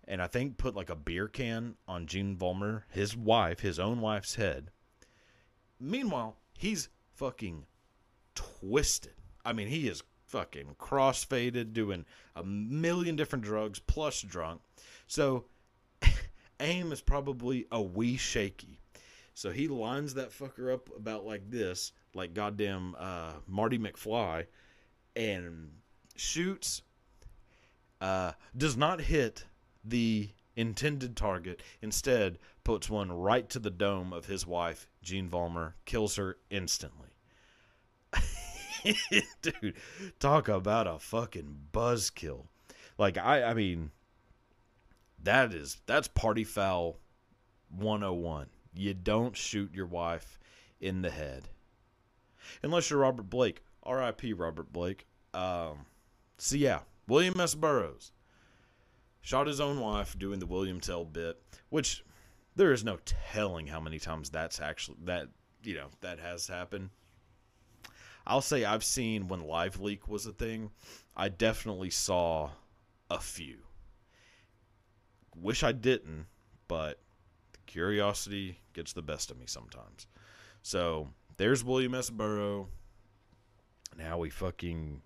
And 0.08 0.22
I 0.22 0.28
think 0.28 0.58
put 0.58 0.76
like 0.76 0.90
a 0.90 0.96
beer 0.96 1.28
can 1.28 1.76
on 1.88 2.08
Jean 2.08 2.36
Vollmer, 2.36 2.84
his 2.90 3.16
wife, 3.16 3.62
his 3.62 3.80
own 3.80 4.02
wife's 4.02 4.36
head. 4.36 4.70
Meanwhile, 5.80 6.38
he's 6.58 6.90
fucking 7.16 7.66
twisted. 8.36 9.14
I 9.46 9.54
mean, 9.54 9.68
he 9.68 9.88
is 9.88 10.04
fucking 10.28 10.76
crossfaded, 10.80 11.74
doing 11.74 12.06
a 12.36 12.44
million 12.44 13.16
different 13.16 13.46
drugs 13.46 13.80
plus 13.80 14.22
drunk. 14.22 14.62
So 15.08 15.46
aim 16.60 16.92
is 16.92 17.02
probably 17.02 17.68
a 17.72 17.82
wee 17.82 18.18
shaky. 18.18 18.80
So 19.36 19.52
he 19.52 19.68
lines 19.68 20.14
that 20.16 20.32
fucker 20.32 20.74
up 20.74 20.90
about 20.96 21.26
like 21.26 21.50
this, 21.50 21.92
like 22.14 22.34
goddamn 22.34 22.96
uh, 23.00 23.34
Marty 23.48 23.78
McFly, 23.78 24.46
and 25.16 25.72
shoots. 26.16 26.82
Uh, 28.02 28.34
does 28.58 28.76
not 28.76 29.00
hit 29.00 29.46
the 29.84 30.30
intended 30.56 31.16
target. 31.16 31.62
Instead, 31.82 32.38
puts 32.64 32.90
one 32.90 33.12
right 33.12 33.50
to 33.50 33.60
the 33.60 33.70
dome 33.70 34.14
of 34.14 34.26
his 34.26 34.46
wife, 34.46 34.88
Jean 35.02 35.30
Vollmer, 35.30 35.74
kills 35.86 36.16
her 36.16 36.38
instantly. 36.50 37.10
Dude, 39.42 39.76
talk 40.20 40.48
about 40.48 40.88
a 40.88 41.00
fucking 41.00 41.58
buzzkill. 41.72 42.46
Like 42.98 43.18
I 43.18 43.44
I 43.44 43.54
mean 43.54 43.92
that 45.24 45.54
is 45.54 45.82
that's 45.86 46.08
party 46.08 46.44
foul 46.44 47.00
101. 47.70 48.48
You 48.76 48.94
don't 48.94 49.36
shoot 49.36 49.74
your 49.74 49.86
wife 49.86 50.38
in 50.82 51.02
the 51.02 51.10
head. 51.10 51.50
Unless 52.62 52.90
you're 52.90 53.00
Robert 53.00 53.30
Blake. 53.30 53.64
R.I.P. 53.84 54.34
Robert 54.34 54.72
Blake. 54.72 55.06
Um, 55.34 55.86
so 56.38 56.56
yeah, 56.56 56.80
William 57.08 57.40
S. 57.40 57.56
Burroughs 57.56 58.12
shot 59.24 59.48
his 59.48 59.60
own 59.60 59.80
wife 59.80 60.16
doing 60.20 60.38
the 60.38 60.46
William 60.46 60.80
Tell 60.80 61.04
bit, 61.06 61.42
which 61.70 62.04
there 62.56 62.72
is 62.72 62.84
no 62.84 63.00
telling 63.32 63.66
how 63.66 63.80
many 63.80 63.98
times 63.98 64.30
that's 64.30 64.62
actually 64.62 64.98
that 65.06 65.30
you 65.64 65.74
know 65.74 65.88
that 66.02 66.20
has 66.20 66.48
happened. 66.48 66.92
I'll 68.28 68.42
say 68.42 68.64
I've 68.64 68.84
seen 68.84 69.28
when 69.28 69.42
Live 69.42 69.80
Leak 69.80 70.08
was 70.08 70.26
a 70.28 70.32
thing. 70.32 70.70
I 71.16 71.30
definitely 71.30 71.90
saw 71.90 72.52
a 73.10 73.20
few. 73.20 73.58
Wish 75.36 75.64
I 75.64 75.72
didn't, 75.72 76.28
but 76.68 77.00
curiosity 77.66 78.60
gets 78.74 78.94
the 78.94 79.02
best 79.02 79.32
of 79.32 79.38
me 79.38 79.46
sometimes. 79.48 80.08
So 80.62 81.10
there's 81.38 81.64
William 81.64 81.96
S. 81.96 82.10
Burrow. 82.10 82.70
Now 83.98 84.20
we 84.20 84.30
fucking 84.30 85.02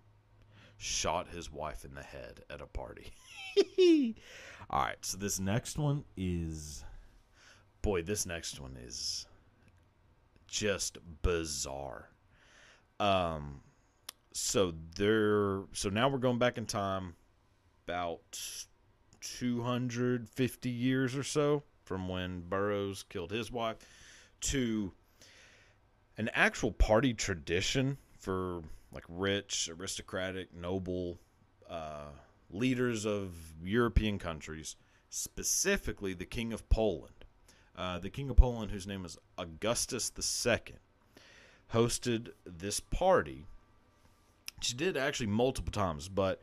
shot 0.77 1.27
his 1.29 1.51
wife 1.51 1.83
in 1.83 1.95
the 1.95 2.03
head 2.03 2.41
at 2.49 2.61
a 2.61 2.67
party. 2.67 3.11
All 4.69 4.81
right, 4.81 5.03
so 5.03 5.17
this 5.17 5.39
next 5.39 5.77
one 5.77 6.03
is 6.15 6.83
boy, 7.81 8.01
this 8.01 8.25
next 8.25 8.59
one 8.59 8.77
is 8.79 9.25
just 10.47 10.97
bizarre. 11.21 12.09
Um 12.99 13.61
so 14.33 14.73
there 14.95 15.61
so 15.73 15.89
now 15.89 16.07
we're 16.07 16.19
going 16.19 16.37
back 16.37 16.57
in 16.57 16.65
time 16.65 17.15
about 17.87 18.39
250 19.21 20.69
years 20.69 21.15
or 21.15 21.23
so 21.23 21.63
from 21.83 22.07
when 22.07 22.41
Burroughs 22.41 23.03
killed 23.03 23.31
his 23.31 23.51
wife 23.51 23.77
to 24.41 24.91
an 26.17 26.29
actual 26.33 26.71
party 26.71 27.13
tradition 27.13 27.97
for 28.19 28.61
like 28.97 29.05
rich, 29.10 29.69
aristocratic, 29.69 30.51
noble 30.55 31.19
uh, 31.69 32.07
leaders 32.49 33.05
of 33.05 33.29
European 33.63 34.17
countries, 34.17 34.75
specifically 35.12 36.15
the 36.15 36.25
King 36.25 36.51
of 36.51 36.67
Poland. 36.69 37.13
Uh, 37.75 37.99
the 37.99 38.10
King 38.10 38.31
of 38.31 38.38
Poland, 38.38 38.71
whose 38.71 38.88
name 38.88 39.05
is 39.05 39.15
Augustus 39.38 40.12
II, 40.17 40.77
hosted 41.75 42.29
this 42.43 42.79
party. 42.79 43.45
She 44.62 44.73
did 44.73 44.97
actually 44.97 45.27
multiple 45.27 45.71
times, 45.71 46.10
but 46.10 46.41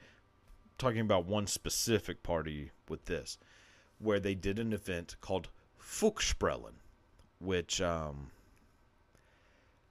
talking 0.79 1.01
about 1.01 1.27
one 1.27 1.49
specific 1.49 2.23
party 2.23 2.71
with 2.88 3.07
this, 3.07 3.37
where 3.99 4.21
they 4.21 4.37
did 4.37 4.61
an 4.61 4.73
event 4.73 5.17
called 5.21 5.49
Fuchsprellen, 5.83 6.75
which 7.40 7.81
um, 7.81 8.31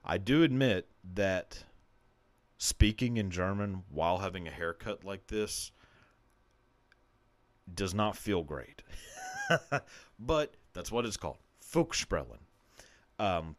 I 0.02 0.16
do 0.16 0.42
admit 0.42 0.86
that 1.12 1.64
speaking 2.58 3.16
in 3.16 3.30
German 3.30 3.84
while 3.90 4.18
having 4.18 4.46
a 4.46 4.50
haircut 4.50 5.04
like 5.04 5.26
this 5.26 5.72
does 7.72 7.94
not 7.94 8.16
feel 8.16 8.42
great. 8.42 8.82
but 10.18 10.54
that's 10.72 10.92
what 10.92 11.04
it's 11.04 11.16
called 11.16 11.38
Fuchsprellen. 11.62 12.38
Um, 13.18 13.56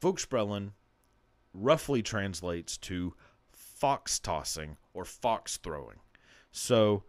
roughly 1.54 2.02
translates 2.02 2.78
to 2.78 3.14
fox 3.52 4.20
tossing 4.20 4.78
or 4.94 5.06
fox 5.06 5.58
throwing. 5.58 6.00
So 6.52 7.04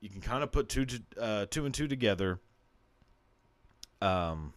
you 0.00 0.08
can 0.08 0.20
kind 0.20 0.42
of 0.42 0.52
put 0.52 0.68
two 0.68 0.86
to, 0.86 1.02
uh, 1.20 1.46
two 1.46 1.64
and 1.64 1.74
two 1.74 1.88
together. 1.88 2.40
Um, 4.00 4.54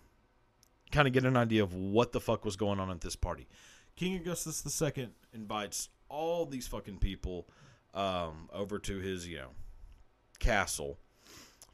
kind 0.92 1.08
of 1.08 1.14
get 1.14 1.26
an 1.26 1.36
idea 1.36 1.64
of 1.64 1.74
what 1.74 2.12
the 2.12 2.22
fuck 2.22 2.46
was 2.46 2.56
going 2.56 2.80
on 2.80 2.90
at 2.90 3.02
this 3.02 3.16
party. 3.16 3.48
King 3.96 4.16
Augustus 4.16 4.82
II 4.82 5.10
invites 5.34 5.90
all 6.13 6.45
these 6.45 6.67
fucking 6.67 6.99
people 6.99 7.47
um, 7.93 8.49
over 8.54 8.80
to 8.80 8.99
his, 8.99 9.28
you 9.28 9.38
know, 9.38 9.49
castle 10.39 10.97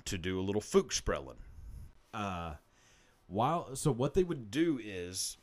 to 0.06 0.18
do 0.18 0.40
a 0.40 0.42
little 0.42 0.62
Fuchsprellen. 0.62 1.36
Uh, 2.14 2.54
while 3.28 3.76
so 3.76 3.92
what 3.92 4.14
they 4.14 4.24
would 4.24 4.50
do 4.50 4.80
is, 4.84 5.38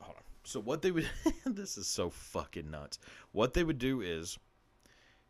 hold 0.00 0.16
on. 0.16 0.22
So 0.44 0.60
what 0.60 0.82
they 0.82 0.90
would, 0.90 1.08
this 1.46 1.78
is 1.78 1.86
so 1.86 2.10
fucking 2.10 2.70
nuts. 2.70 2.98
What 3.30 3.54
they 3.54 3.64
would 3.64 3.78
do 3.78 4.00
is, 4.00 4.38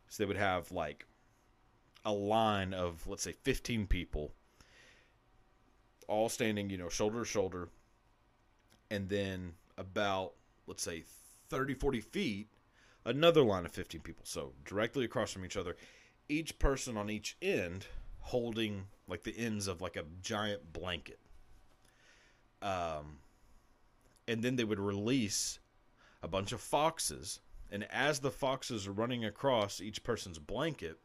is 0.09 0.17
they 0.17 0.25
would 0.25 0.37
have 0.37 0.71
like 0.71 1.05
a 2.05 2.11
line 2.11 2.73
of 2.73 3.07
let's 3.07 3.23
say 3.23 3.31
15 3.31 3.87
people 3.87 4.33
all 6.09 6.27
standing 6.27 6.69
you 6.69 6.77
know 6.77 6.89
shoulder 6.89 7.19
to 7.19 7.25
shoulder 7.25 7.69
and 8.91 9.07
then 9.07 9.53
about 9.77 10.33
let's 10.67 10.83
say 10.83 11.03
30 11.53 11.75
40 11.75 12.01
feet 12.01 12.47
another 13.05 13.43
line 13.43 13.63
of 13.63 13.71
15 13.71 14.01
people 14.01 14.25
so 14.25 14.53
directly 14.65 15.05
across 15.05 15.31
from 15.31 15.45
each 15.45 15.55
other 15.55 15.75
each 16.27 16.57
person 16.57 16.97
on 16.97 17.11
each 17.11 17.37
end 17.43 17.85
holding 18.21 18.85
like 19.07 19.21
the 19.21 19.37
ends 19.37 19.67
of 19.67 19.79
like 19.79 19.95
a 19.95 20.03
giant 20.23 20.73
blanket 20.73 21.19
um 22.63 23.17
and 24.27 24.41
then 24.41 24.55
they 24.55 24.63
would 24.63 24.79
release 24.79 25.59
a 26.23 26.27
bunch 26.27 26.53
of 26.53 26.59
foxes 26.59 27.39
and 27.71 27.85
as 27.91 28.19
the 28.19 28.31
foxes 28.31 28.87
are 28.87 28.91
running 28.91 29.23
across 29.23 29.79
each 29.79 30.03
person's 30.03 30.39
blanket 30.39 30.97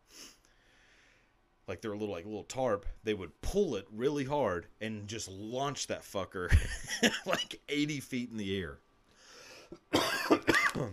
like 1.66 1.82
they're 1.82 1.92
a 1.92 1.98
little 1.98 2.14
like 2.14 2.24
a 2.24 2.28
little 2.28 2.44
tarp, 2.44 2.86
they 3.04 3.12
would 3.12 3.38
pull 3.42 3.76
it 3.76 3.86
really 3.92 4.24
hard 4.24 4.68
and 4.80 5.06
just 5.06 5.28
launch 5.28 5.86
that 5.88 6.00
fucker 6.00 6.50
like 7.26 7.60
80 7.68 8.00
feet 8.00 8.30
in 8.30 8.38
the 8.38 8.58
air. 8.58 8.78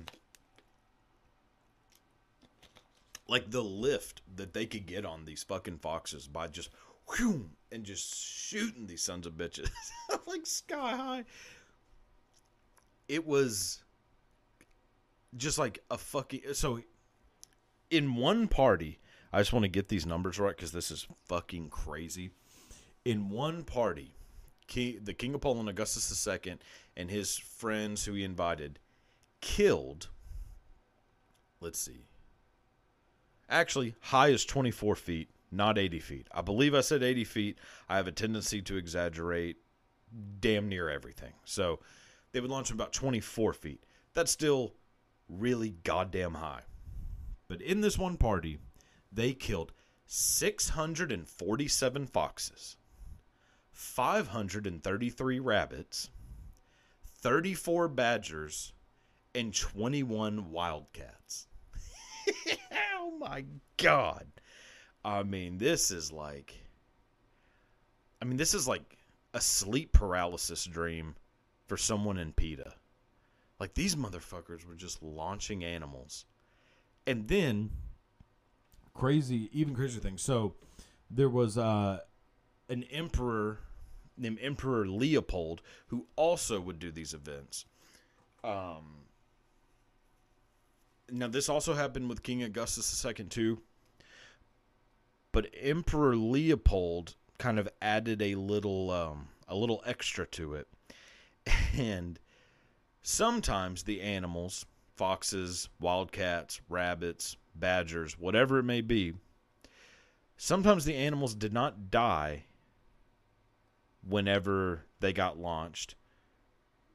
like 3.27 3.51
the 3.51 3.63
lift 3.63 4.21
that 4.35 4.53
they 4.53 4.65
could 4.65 4.85
get 4.85 5.05
on 5.05 5.25
these 5.25 5.43
fucking 5.43 5.79
foxes 5.79 6.27
by 6.27 6.47
just 6.47 6.69
whew, 7.15 7.49
and 7.71 7.83
just 7.83 8.15
shooting 8.15 8.87
these 8.87 9.01
sons 9.01 9.25
of 9.25 9.33
bitches 9.33 9.69
like 10.27 10.45
sky 10.45 10.95
high. 10.95 11.25
It 13.07 13.25
was 13.25 13.83
just 15.37 15.57
like 15.57 15.83
a 15.91 15.97
fucking 15.97 16.41
so 16.53 16.81
in 17.91 18.15
one 18.15 18.47
party 18.47 18.99
I 19.35 19.39
just 19.39 19.51
want 19.51 19.63
to 19.63 19.69
get 19.69 19.89
these 19.89 20.05
numbers 20.05 20.39
right 20.39 20.55
because 20.55 20.71
this 20.71 20.91
is 20.91 21.07
fucking 21.25 21.67
crazy. 21.67 22.31
In 23.03 23.29
one 23.29 23.65
party, 23.65 24.15
King, 24.65 24.99
the 25.03 25.13
King 25.13 25.35
of 25.35 25.41
Poland, 25.41 25.67
Augustus 25.67 26.25
II, 26.25 26.55
and 26.95 27.11
his 27.11 27.37
friends 27.37 28.05
who 28.05 28.13
he 28.13 28.23
invited 28.23 28.79
killed, 29.45 30.09
let's 31.61 31.79
see, 31.79 32.07
actually, 33.47 33.95
high 34.01 34.29
is 34.29 34.43
24 34.43 34.95
feet, 34.95 35.29
not 35.51 35.77
80 35.77 35.99
feet. 35.99 36.27
I 36.31 36.41
believe 36.41 36.73
I 36.73 36.81
said 36.81 37.03
80 37.03 37.23
feet. 37.25 37.59
I 37.87 37.97
have 37.97 38.07
a 38.07 38.11
tendency 38.11 38.63
to 38.63 38.75
exaggerate 38.75 39.57
damn 40.39 40.67
near 40.67 40.89
everything. 40.89 41.33
So 41.45 41.79
they 42.31 42.39
would 42.39 42.49
launch 42.49 42.71
about 42.71 42.91
24 42.91 43.53
feet. 43.53 43.83
That's 44.15 44.31
still 44.31 44.73
really 45.29 45.75
goddamn 45.83 46.33
high. 46.33 46.63
But 47.47 47.61
in 47.61 47.81
this 47.81 47.99
one 47.99 48.17
party, 48.17 48.57
they 49.11 49.33
killed 49.33 49.73
647 50.07 52.07
foxes, 52.07 52.77
533 53.71 55.39
rabbits, 55.39 56.09
34 57.21 57.87
badgers, 57.89 58.73
and 59.35 59.53
21 59.53 60.49
wildcats. 60.51 61.47
oh 62.97 63.13
my 63.19 63.45
god. 63.77 64.27
I 65.03 65.23
mean, 65.23 65.57
this 65.57 65.91
is 65.91 66.11
like 66.11 66.55
I 68.21 68.25
mean, 68.25 68.37
this 68.37 68.53
is 68.53 68.67
like 68.67 68.97
a 69.33 69.41
sleep 69.41 69.91
paralysis 69.91 70.63
dream 70.65 71.15
for 71.67 71.77
someone 71.77 72.17
in 72.17 72.31
PETA. 72.31 72.73
Like 73.59 73.73
these 73.73 73.95
motherfuckers 73.95 74.65
were 74.67 74.75
just 74.75 75.03
launching 75.03 75.63
animals. 75.63 76.25
And 77.05 77.27
then 77.27 77.69
crazy, 78.93 79.49
even 79.53 79.75
crazier 79.75 80.01
thing. 80.01 80.17
So 80.17 80.55
there 81.11 81.29
was 81.29 81.57
uh, 81.57 81.99
an 82.69 82.83
emperor 82.91 83.59
named 84.17 84.39
Emperor 84.41 84.87
Leopold 84.87 85.61
who 85.87 86.07
also 86.15 86.59
would 86.59 86.79
do 86.79 86.91
these 86.91 87.13
events. 87.13 87.65
Um, 88.43 89.03
now 91.11 91.27
this 91.27 91.49
also 91.49 91.73
happened 91.73 92.09
with 92.09 92.23
King 92.23 92.43
Augustus 92.43 93.05
II 93.05 93.25
too. 93.25 93.61
But 95.31 95.53
Emperor 95.59 96.15
Leopold 96.15 97.15
kind 97.37 97.59
of 97.59 97.67
added 97.81 98.21
a 98.21 98.35
little 98.35 98.91
um, 98.91 99.27
a 99.47 99.55
little 99.55 99.83
extra 99.85 100.25
to 100.27 100.55
it. 100.55 100.67
And 101.77 102.19
sometimes 103.03 103.83
the 103.83 104.01
animals, 104.01 104.65
foxes, 104.95 105.67
wildcats, 105.79 106.61
rabbits, 106.69 107.35
badgers, 107.53 108.17
whatever 108.17 108.59
it 108.59 108.63
may 108.63 108.79
be, 108.79 109.13
sometimes 110.37 110.85
the 110.85 110.95
animals 110.95 111.35
did 111.35 111.51
not 111.51 111.91
die 111.91 112.45
whenever 114.07 114.85
they 115.01 115.11
got 115.11 115.37
launched. 115.37 115.95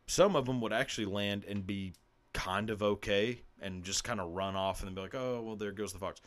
Some 0.07 0.35
of 0.35 0.46
them 0.46 0.62
would 0.62 0.73
actually 0.73 1.05
land 1.05 1.44
and 1.44 1.66
be 1.66 1.92
kind 2.33 2.70
of 2.70 2.83
okay 2.83 3.42
and 3.61 3.85
just 3.85 4.05
kind 4.05 4.20
of 4.20 4.33
run 4.33 4.57
off 4.57 4.81
and 4.81 4.88
then 4.88 4.94
be 4.94 5.01
like, 5.01 5.14
oh, 5.14 5.42
well, 5.42 5.57
there 5.57 5.73
goes 5.73 5.92
the 5.92 5.99
fox. 5.99 6.20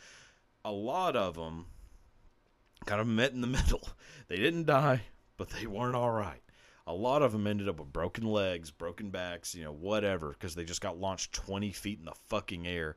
A 0.64 0.72
lot 0.72 1.16
of 1.16 1.34
them 1.34 1.66
kind 2.86 3.00
of 3.00 3.06
met 3.06 3.32
in 3.32 3.40
the 3.40 3.46
middle. 3.58 3.86
They 4.28 4.36
didn't 4.36 4.66
die, 4.66 5.02
but 5.36 5.50
they 5.50 5.66
weren't 5.66 5.96
all 5.96 6.12
right. 6.12 6.40
A 6.86 6.94
lot 6.94 7.22
of 7.22 7.32
them 7.32 7.46
ended 7.46 7.68
up 7.68 7.78
with 7.78 7.92
broken 7.92 8.24
legs, 8.24 8.70
broken 8.70 9.10
backs, 9.10 9.54
you 9.54 9.64
know, 9.64 9.72
whatever, 9.72 10.30
because 10.30 10.54
they 10.54 10.64
just 10.64 10.82
got 10.82 10.98
launched 10.98 11.32
20 11.32 11.72
feet 11.72 11.98
in 11.98 12.04
the 12.04 12.14
fucking 12.28 12.66
air 12.66 12.96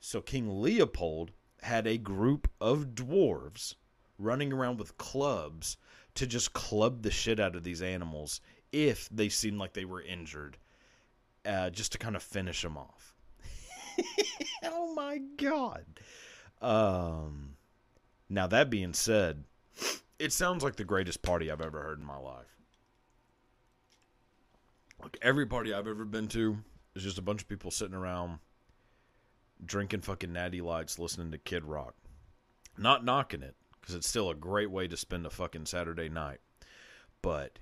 so 0.00 0.22
King 0.22 0.62
Leopold 0.62 1.32
had 1.62 1.86
a 1.86 1.98
group 1.98 2.50
of 2.60 2.94
dwarves 2.94 3.74
running 4.18 4.52
around 4.52 4.78
with 4.78 4.96
clubs 4.96 5.76
to 6.14 6.26
just 6.26 6.54
club 6.54 7.02
the 7.02 7.10
shit 7.10 7.38
out 7.38 7.54
of 7.54 7.62
these 7.62 7.82
animals 7.82 8.40
if 8.72 9.08
they 9.10 9.28
seemed 9.28 9.58
like 9.58 9.74
they 9.74 9.84
were 9.84 10.00
injured, 10.00 10.56
uh, 11.44 11.68
just 11.70 11.92
to 11.92 11.98
kind 11.98 12.16
of 12.16 12.22
finish 12.22 12.62
them 12.62 12.78
off. 12.78 13.14
oh 14.64 14.94
my 14.94 15.18
god! 15.36 15.84
Um, 16.60 17.56
now 18.28 18.46
that 18.46 18.70
being 18.70 18.94
said, 18.94 19.44
it 20.18 20.32
sounds 20.32 20.62
like 20.62 20.76
the 20.76 20.84
greatest 20.84 21.22
party 21.22 21.50
I've 21.50 21.60
ever 21.60 21.82
heard 21.82 21.98
in 21.98 22.04
my 22.04 22.18
life. 22.18 22.58
Like 25.02 25.18
every 25.22 25.46
party 25.46 25.72
I've 25.72 25.86
ever 25.86 26.04
been 26.04 26.28
to 26.28 26.58
is 26.94 27.02
just 27.02 27.18
a 27.18 27.22
bunch 27.22 27.42
of 27.42 27.48
people 27.48 27.70
sitting 27.70 27.94
around 27.94 28.38
drinking 29.64 30.02
fucking 30.02 30.32
natty 30.32 30.60
lights, 30.60 30.98
listening 30.98 31.30
to 31.32 31.38
Kid 31.38 31.64
Rock. 31.64 31.94
Not 32.76 33.04
knocking 33.04 33.42
it, 33.42 33.56
because 33.80 33.94
it's 33.94 34.08
still 34.08 34.30
a 34.30 34.34
great 34.34 34.70
way 34.70 34.88
to 34.88 34.96
spend 34.96 35.26
a 35.26 35.30
fucking 35.30 35.66
Saturday 35.66 36.08
night. 36.08 36.40
But, 37.22 37.58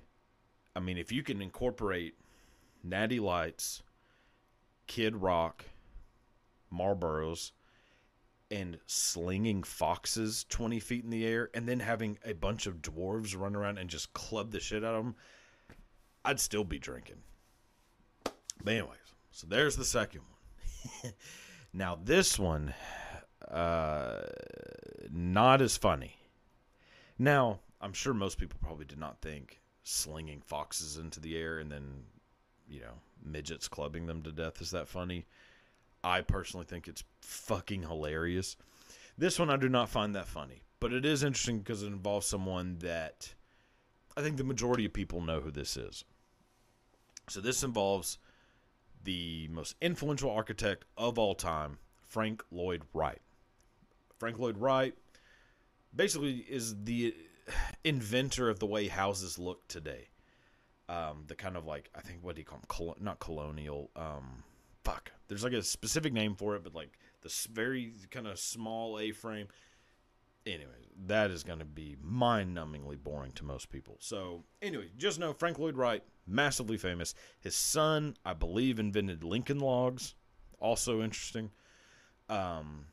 I 0.75 0.79
mean, 0.79 0.97
if 0.97 1.11
you 1.11 1.23
can 1.23 1.41
incorporate 1.41 2.15
natty 2.83 3.19
lights, 3.19 3.83
Kid 4.87 5.15
Rock, 5.17 5.65
Marlboros, 6.73 7.51
and 8.51 8.79
slinging 8.87 9.63
foxes 9.63 10.45
20 10.49 10.79
feet 10.79 11.03
in 11.03 11.09
the 11.09 11.25
air, 11.25 11.49
and 11.53 11.67
then 11.67 11.79
having 11.79 12.17
a 12.25 12.33
bunch 12.33 12.65
of 12.65 12.81
dwarves 12.81 13.37
run 13.37 13.55
around 13.55 13.77
and 13.77 13.89
just 13.89 14.13
club 14.13 14.51
the 14.51 14.59
shit 14.59 14.83
out 14.83 14.95
of 14.95 15.03
them, 15.03 15.15
I'd 16.25 16.39
still 16.39 16.63
be 16.63 16.79
drinking. 16.79 17.17
But, 18.63 18.73
anyways, 18.73 18.97
so 19.31 19.47
there's 19.47 19.75
the 19.75 19.85
second 19.85 20.21
one. 20.21 21.13
Now 21.73 21.99
this 22.03 22.39
one, 22.39 22.73
uh, 23.47 24.21
not 25.11 25.61
as 25.61 25.77
funny. 25.77 26.15
Now 27.17 27.59
I'm 27.79 27.93
sure 27.93 28.13
most 28.13 28.39
people 28.39 28.57
probably 28.61 28.85
did 28.85 28.97
not 28.97 29.21
think 29.21 29.61
slinging 29.83 30.41
foxes 30.41 30.97
into 30.97 31.19
the 31.19 31.37
air 31.37 31.59
and 31.59 31.71
then, 31.71 32.03
you 32.67 32.81
know, 32.81 32.93
midgets 33.23 33.67
clubbing 33.67 34.07
them 34.07 34.23
to 34.23 34.31
death 34.31 34.61
is 34.61 34.71
that 34.71 34.87
funny. 34.87 35.25
I 36.03 36.21
personally 36.21 36.65
think 36.65 36.87
it's 36.87 37.03
fucking 37.21 37.83
hilarious. 37.83 38.55
This 39.17 39.37
one 39.37 39.49
I 39.49 39.57
do 39.57 39.69
not 39.69 39.89
find 39.89 40.15
that 40.15 40.27
funny, 40.27 40.63
but 40.79 40.93
it 40.93 41.05
is 41.05 41.23
interesting 41.23 41.59
because 41.59 41.83
it 41.83 41.87
involves 41.87 42.25
someone 42.25 42.77
that 42.79 43.33
I 44.15 44.21
think 44.21 44.37
the 44.37 44.43
majority 44.43 44.85
of 44.85 44.93
people 44.93 45.21
know 45.21 45.41
who 45.41 45.51
this 45.51 45.75
is. 45.77 46.05
So 47.29 47.41
this 47.41 47.63
involves 47.63 48.17
the 49.03 49.47
most 49.51 49.75
influential 49.81 50.31
architect 50.31 50.85
of 50.97 51.19
all 51.19 51.35
time, 51.35 51.77
Frank 52.07 52.43
Lloyd 52.51 52.83
Wright. 52.93 53.21
Frank 54.17 54.39
Lloyd 54.39 54.57
Wright 54.57 54.93
basically 55.95 56.45
is 56.49 56.83
the 56.83 57.15
inventor 57.83 58.49
of 58.49 58.59
the 58.59 58.65
way 58.65 58.87
houses 58.87 59.39
look 59.39 59.67
today. 59.67 60.09
Um, 60.87 61.25
the 61.27 61.35
kind 61.35 61.55
of 61.55 61.65
like 61.65 61.89
I 61.95 62.01
think 62.01 62.19
what 62.23 62.35
do 62.35 62.41
you 62.41 62.45
call 62.45 62.59
them? 62.59 62.65
Col- 62.67 62.97
not 62.99 63.19
colonial. 63.19 63.91
Um, 63.95 64.43
fuck. 64.83 65.11
There's 65.29 65.43
like 65.43 65.53
a 65.53 65.63
specific 65.63 66.11
name 66.11 66.35
for 66.35 66.55
it, 66.55 66.63
but 66.63 66.75
like 66.75 66.99
this 67.21 67.45
very 67.45 67.93
kind 68.11 68.27
of 68.27 68.37
small 68.37 68.99
A-frame. 68.99 69.47
Anyway, 70.45 70.87
that 71.05 71.31
is 71.31 71.43
going 71.43 71.59
to 71.59 71.65
be 71.65 71.95
mind-numbingly 72.01 72.97
boring 73.01 73.31
to 73.33 73.45
most 73.45 73.69
people. 73.69 73.97
So, 73.99 74.43
anyway, 74.61 74.89
just 74.97 75.19
know 75.19 75.31
Frank 75.31 75.59
Lloyd 75.59 75.77
Wright 75.77 76.03
massively 76.25 76.77
famous. 76.77 77.13
His 77.39 77.55
son, 77.55 78.15
I 78.25 78.33
believe, 78.33 78.79
invented 78.79 79.23
Lincoln 79.23 79.59
Logs. 79.59 80.15
Also 80.59 81.01
interesting. 81.01 81.51
Um, 82.29 82.85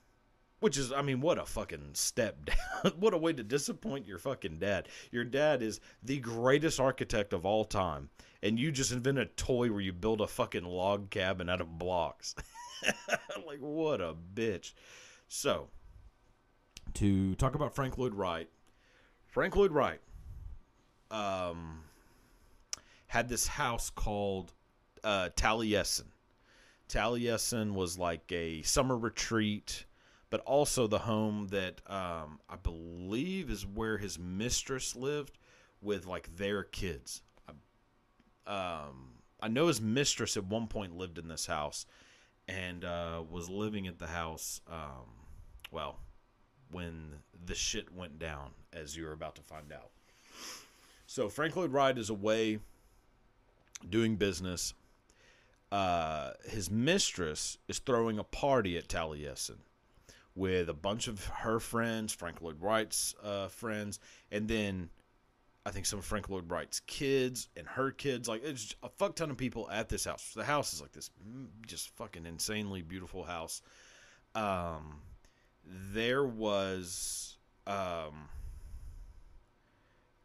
Which 0.61 0.79
is, 0.79 0.91
I 0.91 1.03
mean, 1.03 1.21
what 1.21 1.39
a 1.39 1.45
fucking 1.45 1.91
step 1.93 2.39
down. 2.83 2.93
what 2.99 3.15
a 3.15 3.19
way 3.19 3.33
to 3.33 3.43
disappoint 3.43 4.07
your 4.07 4.19
fucking 4.19 4.59
dad. 4.59 4.89
Your 5.11 5.25
dad 5.25 5.63
is 5.63 5.81
the 6.03 6.19
greatest 6.19 6.81
architect 6.81 7.33
of 7.33 7.45
all 7.45 7.65
time, 7.65 8.09
and 8.43 8.59
you 8.59 8.73
just 8.73 8.93
invent 8.93 9.19
a 9.19 9.27
toy 9.27 9.71
where 9.71 9.81
you 9.83 9.93
build 9.93 10.21
a 10.21 10.27
fucking 10.27 10.65
log 10.65 11.11
cabin 11.11 11.49
out 11.49 11.61
of 11.61 11.79
blocks. 11.79 12.35
like, 13.47 13.61
what 13.61 14.01
a 14.01 14.15
bitch. 14.35 14.73
So, 15.29 15.69
to 16.95 17.35
talk 17.35 17.55
about 17.55 17.75
Frank 17.75 17.99
Lloyd 17.99 18.15
Wright, 18.15 18.49
Frank 19.27 19.57
Lloyd 19.57 19.73
Wright 19.73 20.01
um, 21.11 21.83
had 23.09 23.29
this 23.29 23.47
house 23.47 23.91
called 23.91 24.53
uh, 25.05 25.31
Taliesin. 25.37 26.07
Taliesin 26.89 27.75
was 27.75 27.99
like 27.99 28.31
a 28.31 28.63
summer 28.63 28.97
retreat, 28.97 29.86
but 30.31 30.41
also 30.41 30.87
the 30.87 30.99
home 30.99 31.49
that 31.49 31.81
um, 31.87 32.41
I 32.49 32.57
believe 32.63 33.51
is 33.51 33.67
where 33.67 33.99
his 33.99 34.19
mistress 34.19 34.97
lived 34.97 35.39
with 35.81 36.07
like 36.07 36.37
their 36.37 36.63
kids. 36.65 37.23
Um, 38.47 39.15
I 39.41 39.49
know 39.49 39.69
his 39.69 39.81
mistress 39.81 40.37
at 40.37 40.45
one 40.45 40.67
point 40.67 40.97
lived 40.97 41.19
in 41.19 41.29
this 41.29 41.47
house 41.47 41.87
and 42.49 42.85
uh, 42.85 43.23
was 43.29 43.49
living 43.49 43.87
at 43.87 43.99
the 43.99 44.07
house. 44.07 44.61
Um, 44.71 45.07
well, 45.71 45.99
when 46.71 47.13
the 47.45 47.55
shit 47.55 47.95
went 47.95 48.19
down, 48.19 48.51
as 48.73 48.97
you're 48.97 49.13
about 49.13 49.37
to 49.37 49.43
find 49.43 49.73
out. 49.73 49.91
So 51.07 51.29
Frank 51.29 51.57
Lloyd 51.57 51.73
Wright 51.73 51.97
is 51.97 52.11
away 52.11 52.59
doing 53.89 54.17
business. 54.17 54.75
Uh, 55.71 56.31
his 56.49 56.71
mistress 56.71 57.59
is 57.69 57.79
throwing 57.79 58.19
a 58.19 58.25
party 58.25 58.77
at 58.77 58.89
Taliesin 58.89 59.59
with 60.37 60.69
a 60.69 60.75
bunch 60.75 61.09
of 61.09 61.25
her 61.27 61.59
friends, 61.59 62.13
Frank 62.13 62.43
Lloyd 62.43 62.61
Wright's 62.61 63.15
uh, 63.25 63.49
friends, 63.49 63.99
and 64.31 64.47
then 64.47 64.91
I 65.65 65.71
think 65.71 65.87
some 65.87 65.99
of 65.99 66.05
Frank 66.05 66.29
Lloyd 66.29 66.49
Wright's 66.49 66.81
kids 66.81 67.49
and 67.57 67.67
her 67.67 67.91
kids. 67.91 68.29
Like 68.29 68.45
it's 68.45 68.77
a 68.83 68.89
fuck 68.89 69.17
ton 69.17 69.31
of 69.31 69.39
people 69.39 69.69
at 69.71 69.89
this 69.89 70.05
house. 70.05 70.33
The 70.37 70.45
house 70.45 70.75
is 70.75 70.81
like 70.81 70.93
this, 70.93 71.11
mm, 71.27 71.47
just 71.67 71.89
fucking 71.97 72.27
insanely 72.27 72.83
beautiful 72.83 73.25
house. 73.25 73.63
Um, 74.35 75.01
there 75.65 76.25
was 76.25 77.39
um, 77.67 78.29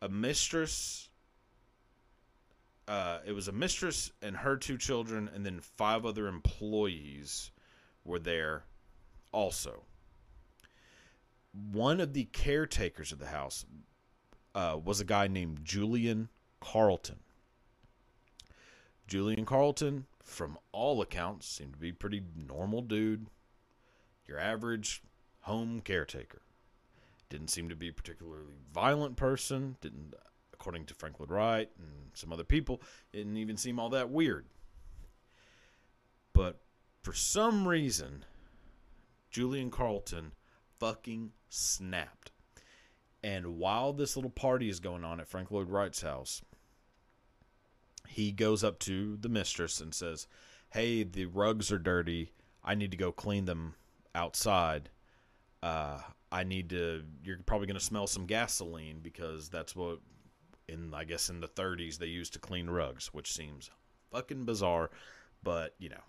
a 0.02 0.10
mistress. 0.10 1.08
Uh, 2.88 3.20
it 3.26 3.32
was 3.32 3.48
a 3.48 3.54
mistress 3.54 4.12
and 4.22 4.36
her 4.36 4.58
two 4.58 4.78
children, 4.78 5.30
and 5.34 5.46
then 5.46 5.62
five 5.62 6.06
other 6.06 6.28
employees 6.28 7.52
were 8.04 8.20
there 8.20 8.64
also. 9.32 9.84
One 11.54 12.00
of 12.00 12.14
the 12.14 12.26
caretakers 12.26 13.12
of 13.12 13.20
the 13.20 13.28
house 13.28 13.66
uh, 14.56 14.78
was 14.84 15.00
a 15.00 15.06
guy 15.06 15.28
named 15.28 15.60
Julian 15.64 16.30
Carlton. 16.60 17.20
Julian 19.08 19.46
Carlton, 19.46 20.06
from 20.24 20.58
all 20.72 21.02
accounts, 21.02 21.48
seemed 21.48 21.74
to 21.74 21.80
be 21.80 21.90
a 21.90 21.94
pretty 21.94 22.24
normal 22.36 22.82
dude. 22.82 23.28
Your 24.26 24.40
average 24.40 25.02
home 25.42 25.82
caretaker. 25.82 26.42
Didn't 27.30 27.50
seem 27.50 27.68
to 27.70 27.76
be 27.76 27.90
a 27.90 27.94
particularly 27.94 28.46
violent 28.74 29.18
person. 29.18 29.76
Didn't, 29.82 30.14
according 30.54 30.86
to 30.86 30.94
Frank 30.94 31.16
Wright 31.20 31.70
and 31.78 32.12
some 32.14 32.32
other 32.32 32.44
people, 32.44 32.82
didn't 33.12 33.38
even 33.38 33.58
seem 33.58 33.80
all 33.80 33.90
that 33.90 34.10
weird. 34.10 34.46
But 36.34 36.62
for 37.02 37.14
some 37.14 37.68
reason, 37.68 38.24
Julian 39.30 39.72
Carlton 39.72 40.32
fucking 40.82 41.32
snapped. 41.48 42.32
And 43.24 43.58
while 43.58 43.94
this 43.94 44.18
little 44.18 44.32
party 44.32 44.68
is 44.68 44.80
going 44.80 45.06
on 45.06 45.20
at 45.20 45.28
Frank 45.28 45.52
Lloyd 45.52 45.70
Wright's 45.70 46.02
house, 46.02 46.42
he 48.08 48.32
goes 48.32 48.64
up 48.64 48.80
to 48.80 49.16
the 49.16 49.30
mistress 49.30 49.80
and 49.80 49.94
says, 49.94 50.28
Hey, 50.72 51.04
the 51.04 51.28
rugs 51.28 51.72
are 51.72 51.80
dirty. 51.80 52.34
I 52.64 52.76
need 52.76 52.92
to 52.92 52.98
go 52.98 53.12
clean 53.12 53.46
them 53.46 53.76
outside 54.14 54.90
uh, 55.64 56.00
I 56.32 56.44
need 56.44 56.70
to. 56.72 57.04
You're 57.24 57.38
probably 57.46 57.68
going 57.68 57.80
to 57.80 57.86
smell 57.86 58.08
some 58.08 58.26
gasoline 58.26 59.00
because 59.02 59.50
that's 59.50 59.76
what, 59.76 60.00
in 60.68 60.94
I 60.94 61.04
guess 61.04 61.30
in 61.30 61.40
the 61.40 61.48
30s 61.48 61.98
they 61.98 62.08
used 62.08 62.34
to 62.34 62.40
clean 62.40 62.70
rugs, 62.70 63.14
which 63.14 63.32
seems 63.32 63.70
fucking 64.12 64.46
bizarre, 64.46 64.90
but 65.44 65.76
you 65.78 65.90
know, 65.90 66.04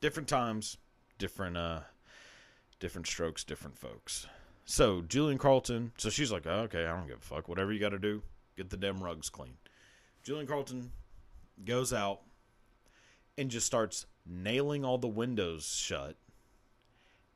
different 0.00 0.28
times, 0.28 0.76
different 1.18 1.56
uh, 1.56 1.80
different 2.82 3.06
strokes, 3.06 3.44
different 3.44 3.78
folks. 3.78 4.26
So 4.64 5.02
Julian 5.02 5.38
Carlton. 5.38 5.92
So 5.96 6.10
she's 6.10 6.32
like, 6.32 6.46
oh, 6.46 6.62
okay, 6.62 6.84
I 6.84 6.96
don't 6.96 7.06
give 7.06 7.18
a 7.18 7.20
fuck. 7.20 7.48
Whatever 7.48 7.72
you 7.72 7.78
got 7.78 7.90
to 7.90 7.98
do, 7.98 8.22
get 8.56 8.70
the 8.70 8.76
damn 8.76 9.02
rugs 9.02 9.30
clean. 9.30 9.54
Julian 10.24 10.48
Carlton 10.48 10.90
goes 11.64 11.92
out 11.92 12.22
and 13.38 13.52
just 13.52 13.66
starts 13.66 14.06
nailing 14.26 14.84
all 14.84 14.98
the 14.98 15.06
windows 15.06 15.64
shut 15.64 16.16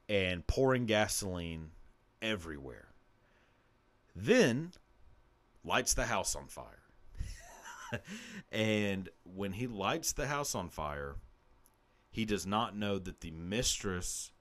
and 0.09 0.45
pouring 0.49 0.85
gasoline 0.85 1.71
everywhere. 2.21 2.89
Then 4.17 4.73
lights 5.65 5.95
the 5.95 6.07
house 6.07 6.35
on 6.35 6.49
fire. 6.49 6.83
and 8.51 9.11
when 9.23 9.53
he 9.53 9.69
lights 9.69 10.13
the 10.13 10.27
house 10.27 10.57
on 10.57 10.71
fire, 10.71 11.15
he 12.11 12.25
does 12.25 12.47
not 12.47 12.77
know 12.77 12.99
that 12.99 13.21
the 13.21 13.31
mistress 13.31 14.33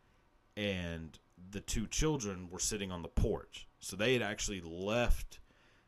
and 0.57 1.17
the 1.51 1.59
two 1.59 1.87
children 1.87 2.49
were 2.49 2.59
sitting 2.59 2.91
on 2.91 3.01
the 3.01 3.07
porch. 3.07 3.67
So 3.79 3.95
they 3.95 4.13
had 4.13 4.21
actually 4.21 4.61
left 4.61 5.39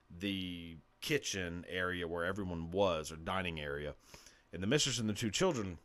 the 0.10 0.78
kitchen 1.02 1.66
area 1.70 2.08
where 2.08 2.26
everyone 2.26 2.72
was, 2.72 3.12
or 3.12 3.16
dining 3.16 3.60
area, 3.60 3.96
and 4.54 4.62
the 4.62 4.68
mistress 4.68 5.00
and 5.00 5.10
the 5.10 5.14
two 5.14 5.32
children 5.32 5.78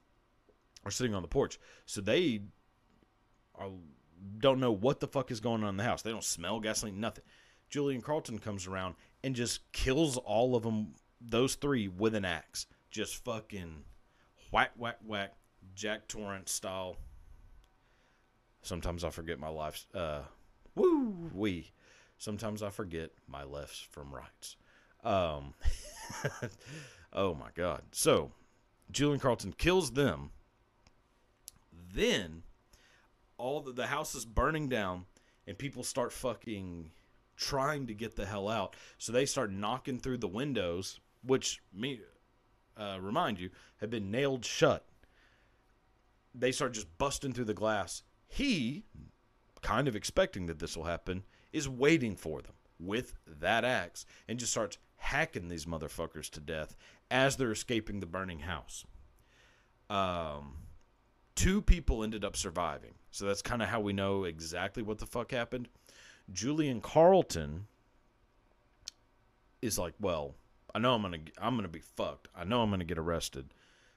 are 0.84 0.90
sitting 0.90 1.14
on 1.14 1.22
the 1.22 1.28
porch. 1.28 1.58
So 1.86 2.00
they 2.00 2.42
are 3.54 3.70
don't 4.38 4.60
know 4.60 4.72
what 4.72 5.00
the 5.00 5.08
fuck 5.08 5.30
is 5.30 5.40
going 5.40 5.62
on 5.62 5.70
in 5.70 5.76
the 5.76 5.84
house. 5.84 6.02
They 6.02 6.10
don't 6.10 6.24
smell 6.24 6.60
gasoline, 6.60 7.00
nothing. 7.00 7.24
Julian 7.70 8.02
Carlton 8.02 8.38
comes 8.38 8.66
around 8.66 8.94
and 9.24 9.34
just 9.34 9.72
kills 9.72 10.16
all 10.16 10.54
of 10.54 10.62
them, 10.62 10.94
those 11.20 11.54
three, 11.54 11.88
with 11.88 12.14
an 12.14 12.24
axe. 12.24 12.66
Just 12.90 13.24
fucking 13.24 13.84
whack, 14.50 14.72
whack, 14.76 14.98
whack, 15.04 15.34
Jack 15.74 16.06
Torrance 16.08 16.52
style. 16.52 16.96
Sometimes 18.62 19.04
I 19.04 19.10
forget 19.10 19.38
my 19.38 19.48
life's, 19.48 19.86
uh, 19.94 20.22
woo 20.74 21.30
wee. 21.34 21.72
Sometimes 22.18 22.62
I 22.62 22.70
forget 22.70 23.10
my 23.26 23.42
lefts 23.44 23.80
from 23.90 24.14
rights. 24.14 24.56
Um, 25.02 25.54
oh 27.12 27.34
my 27.34 27.48
God. 27.54 27.82
So, 27.90 28.30
Julian 28.90 29.18
Carlton 29.18 29.52
kills 29.52 29.92
them. 29.92 30.30
Then 31.94 32.42
all 33.38 33.60
the, 33.60 33.72
the 33.72 33.86
house 33.88 34.14
is 34.14 34.24
burning 34.24 34.68
down 34.68 35.06
and 35.46 35.58
people 35.58 35.82
start 35.82 36.12
fucking 36.12 36.90
trying 37.36 37.86
to 37.88 37.94
get 37.94 38.16
the 38.16 38.26
hell 38.26 38.48
out. 38.48 38.76
So 38.98 39.12
they 39.12 39.26
start 39.26 39.52
knocking 39.52 39.98
through 39.98 40.18
the 40.18 40.28
windows, 40.28 41.00
which 41.24 41.60
me 41.74 42.00
uh, 42.76 42.98
remind 43.00 43.40
you 43.40 43.50
have 43.80 43.90
been 43.90 44.10
nailed 44.10 44.44
shut. 44.44 44.84
They 46.34 46.52
start 46.52 46.72
just 46.72 46.96
busting 46.98 47.32
through 47.32 47.46
the 47.46 47.54
glass. 47.54 48.02
He, 48.32 48.84
kind 49.60 49.88
of 49.88 49.94
expecting 49.94 50.46
that 50.46 50.58
this 50.58 50.74
will 50.74 50.84
happen, 50.84 51.24
is 51.52 51.68
waiting 51.68 52.16
for 52.16 52.40
them 52.40 52.54
with 52.78 53.14
that 53.26 53.64
axe 53.64 54.06
and 54.26 54.38
just 54.38 54.52
starts 54.52 54.78
hacking 54.96 55.48
these 55.48 55.66
motherfuckers 55.66 56.30
to 56.30 56.40
death 56.40 56.74
as 57.10 57.36
they're 57.36 57.52
escaping 57.52 58.00
the 58.00 58.06
burning 58.06 58.38
house. 58.40 58.86
Um, 59.90 60.62
Two 61.34 61.60
people 61.60 62.02
ended 62.02 62.24
up 62.24 62.36
surviving. 62.36 62.94
So 63.10 63.26
that's 63.26 63.42
kind 63.42 63.62
of 63.62 63.68
how 63.68 63.80
we 63.80 63.92
know 63.92 64.24
exactly 64.24 64.82
what 64.82 64.98
the 64.98 65.06
fuck 65.06 65.30
happened. 65.30 65.68
Julian 66.32 66.80
Carlton 66.80 67.66
is 69.60 69.78
like, 69.78 69.94
well, 70.00 70.36
I 70.74 70.78
know 70.78 70.94
I'm 70.94 71.02
to 71.02 71.20
I'm 71.38 71.60
to 71.60 71.68
be 71.68 71.80
fucked. 71.80 72.28
I 72.34 72.44
know 72.44 72.62
I'm 72.62 72.70
to 72.78 72.84
get 72.84 72.98
arrested. 72.98 73.52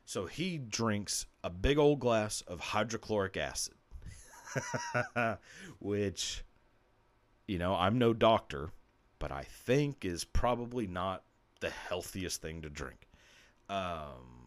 So 0.05 0.25
he 0.25 0.57
drinks 0.57 1.25
a 1.43 1.49
big 1.49 1.77
old 1.77 1.99
glass 1.99 2.41
of 2.41 2.59
hydrochloric 2.59 3.37
acid. 3.37 3.75
Which 5.79 6.43
you 7.47 7.59
know, 7.59 7.75
I'm 7.75 7.97
no 7.99 8.13
doctor, 8.13 8.71
but 9.19 9.31
I 9.31 9.43
think 9.43 10.03
is 10.03 10.23
probably 10.23 10.87
not 10.87 11.23
the 11.59 11.69
healthiest 11.69 12.41
thing 12.41 12.61
to 12.61 12.69
drink. 12.69 13.07
Um 13.69 14.43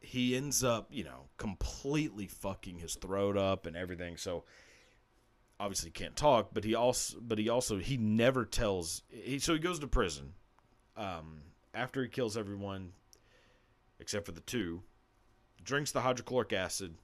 he 0.00 0.36
ends 0.36 0.62
up, 0.62 0.86
you 0.90 1.02
know, 1.02 1.28
completely 1.36 2.28
fucking 2.28 2.78
his 2.78 2.94
throat 2.94 3.36
up 3.36 3.66
and 3.66 3.76
everything. 3.76 4.16
So 4.16 4.44
obviously 5.58 5.90
can't 5.90 6.14
talk, 6.14 6.50
but 6.52 6.64
he 6.64 6.74
also 6.74 7.18
but 7.20 7.38
he 7.38 7.48
also 7.48 7.78
he 7.78 7.96
never 7.96 8.44
tells 8.44 9.02
he 9.08 9.38
so 9.38 9.54
he 9.54 9.58
goes 9.58 9.78
to 9.80 9.88
prison. 9.88 10.34
Um 10.96 11.42
after 11.74 12.02
he 12.02 12.08
kills 12.08 12.36
everyone 12.36 12.92
except 13.98 14.26
for 14.26 14.32
the 14.32 14.40
two, 14.40 14.82
drinks 15.62 15.92
the 15.92 16.00
hydrochloric 16.02 16.52
acid, 16.52 16.96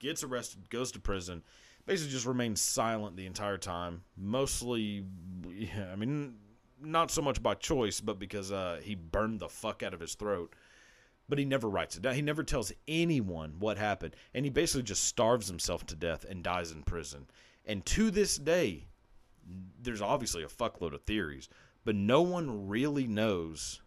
gets 0.00 0.24
arrested, 0.24 0.68
goes 0.70 0.90
to 0.92 1.00
prison. 1.00 1.42
basically 1.86 2.12
just 2.12 2.26
remains 2.26 2.60
silent 2.60 3.16
the 3.16 3.26
entire 3.26 3.58
time. 3.58 4.02
Mostly, 4.16 5.04
yeah, 5.48 5.90
I 5.92 5.96
mean, 5.96 6.34
not 6.82 7.10
so 7.10 7.22
much 7.22 7.42
by 7.42 7.54
choice, 7.54 8.00
but 8.00 8.18
because 8.18 8.50
uh, 8.50 8.80
he 8.82 8.94
burned 8.94 9.40
the 9.40 9.48
fuck 9.48 9.82
out 9.82 9.94
of 9.94 10.00
his 10.00 10.14
throat. 10.14 10.54
But 11.28 11.38
he 11.38 11.44
never 11.44 11.68
writes 11.68 11.96
it 11.96 12.02
down. 12.02 12.14
He 12.14 12.22
never 12.22 12.42
tells 12.42 12.72
anyone 12.88 13.54
what 13.60 13.78
happened. 13.78 14.16
And 14.34 14.44
he 14.44 14.50
basically 14.50 14.82
just 14.82 15.04
starves 15.04 15.46
himself 15.46 15.86
to 15.86 15.94
death 15.94 16.26
and 16.28 16.42
dies 16.42 16.72
in 16.72 16.82
prison. 16.82 17.28
And 17.64 17.86
to 17.86 18.10
this 18.10 18.36
day, 18.36 18.88
there's 19.80 20.02
obviously 20.02 20.42
a 20.42 20.48
fuckload 20.48 20.92
of 20.92 21.02
theories, 21.02 21.48
but 21.84 21.94
no 21.94 22.22
one 22.22 22.68
really 22.68 23.06
knows 23.06 23.80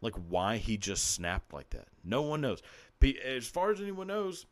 like 0.00 0.14
why 0.28 0.56
he 0.56 0.76
just 0.76 1.12
snapped 1.12 1.52
like 1.52 1.70
that. 1.70 1.88
No 2.04 2.22
one 2.22 2.40
knows. 2.40 2.62
As 3.24 3.46
far 3.46 3.70
as 3.70 3.80
anyone 3.80 4.08
knows, 4.08 4.46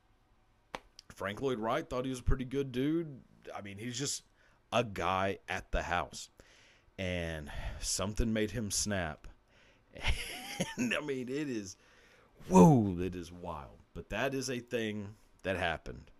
Frank 1.20 1.42
Lloyd 1.42 1.58
Wright 1.58 1.86
thought 1.86 2.06
he 2.06 2.10
was 2.10 2.20
a 2.20 2.22
pretty 2.22 2.46
good 2.46 2.72
dude. 2.72 3.20
I 3.54 3.60
mean, 3.60 3.76
he's 3.76 3.98
just 3.98 4.22
a 4.72 4.82
guy 4.82 5.36
at 5.50 5.70
the 5.70 5.82
house. 5.82 6.30
And 6.98 7.50
something 7.78 8.32
made 8.32 8.52
him 8.52 8.70
snap. 8.70 9.28
And 10.76 10.94
I 10.94 11.00
mean, 11.00 11.28
it 11.28 11.48
is 11.48 11.76
whoa, 12.48 12.96
it 13.00 13.14
is 13.14 13.30
wild. 13.30 13.80
But 13.92 14.08
that 14.10 14.34
is 14.34 14.48
a 14.48 14.60
thing 14.60 15.08
that 15.42 15.58
happened 15.58 16.10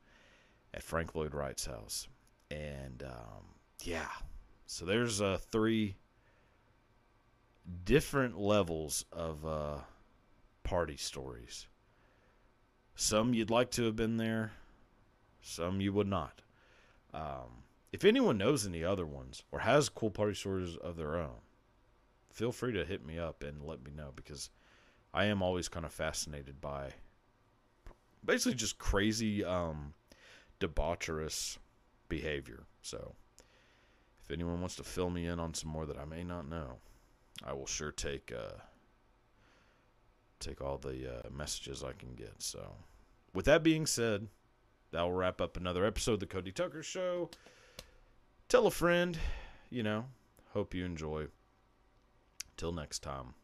at 0.75 0.83
Frank 0.83 1.15
Lloyd 1.15 1.35
Wright's 1.35 1.65
house. 1.65 2.07
And 2.51 3.03
um, 3.03 3.45
yeah, 3.83 4.09
so 4.67 4.85
there's 4.85 5.23
uh, 5.23 5.39
three 5.51 5.97
different 7.85 8.39
levels 8.39 9.07
of 9.13 9.47
uh, 9.47 9.79
party 10.63 10.97
stories. 10.99 11.69
Some 12.95 13.33
you'd 13.33 13.51
like 13.51 13.71
to 13.73 13.85
have 13.85 13.97
been 13.97 14.19
there, 14.19 14.53
some 15.43 15.81
you 15.81 15.93
would 15.93 16.07
not. 16.07 16.43
Um, 17.13 17.65
if 17.93 18.05
anyone 18.05 18.39
knows 18.39 18.67
any 18.67 18.85
other 18.85 19.07
ones 19.07 19.43
or 19.51 19.61
has 19.61 19.89
cool 19.89 20.11
party 20.11 20.35
stories 20.35 20.77
of 20.77 20.97
their 20.97 21.17
own, 21.17 21.41
feel 22.31 22.53
free 22.53 22.73
to 22.73 22.85
hit 22.85 23.05
me 23.05 23.19
up 23.19 23.43
and 23.43 23.63
let 23.63 23.83
me 23.83 23.91
know 23.95 24.13
because 24.15 24.51
I 25.13 25.25
am 25.25 25.43
always 25.43 25.69
kind 25.69 25.85
of 25.85 25.93
fascinated 25.93 26.61
by 26.61 26.91
basically 28.25 28.55
just 28.55 28.79
crazy, 28.79 29.45
um, 29.45 29.95
debaucherous 30.61 31.59
behavior. 32.09 32.65
So, 32.83 33.15
if 34.23 34.31
anyone 34.31 34.61
wants 34.61 34.77
to 34.77 34.85
fill 34.85 35.11
me 35.11 35.27
in 35.27 35.41
on 35.41 35.55
some 35.55 35.71
more 35.71 35.87
that 35.87 35.99
I 35.99 36.05
may 36.05 36.23
not 36.23 36.49
know, 36.49 36.79
I 37.45 37.53
will 37.53 37.67
sure 37.67 37.91
take 37.91 38.33
uh, 38.33 38.59
take 40.39 40.61
all 40.61 40.79
the 40.79 41.19
uh, 41.19 41.29
messages 41.31 41.83
I 41.83 41.93
can 41.93 42.15
get. 42.15 42.35
So, 42.39 42.75
with 43.35 43.47
that 43.47 43.63
being 43.63 43.87
said, 43.87 44.29
that 44.93 45.03
will 45.03 45.13
wrap 45.13 45.41
up 45.41 45.57
another 45.57 45.85
episode 45.85 46.15
of 46.15 46.21
the 46.21 46.27
Cody 46.27 46.53
Tucker 46.53 46.83
Show. 46.83 47.31
Tell 48.49 48.67
a 48.67 48.71
friend, 48.71 49.19
you 49.71 49.83
know. 49.83 50.07
Hope 50.53 50.75
you 50.75 50.85
enjoy. 50.85 51.27
Till 52.57 52.73
next 52.73 53.01
time, 53.01 53.35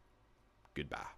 goodbye. 0.74 1.15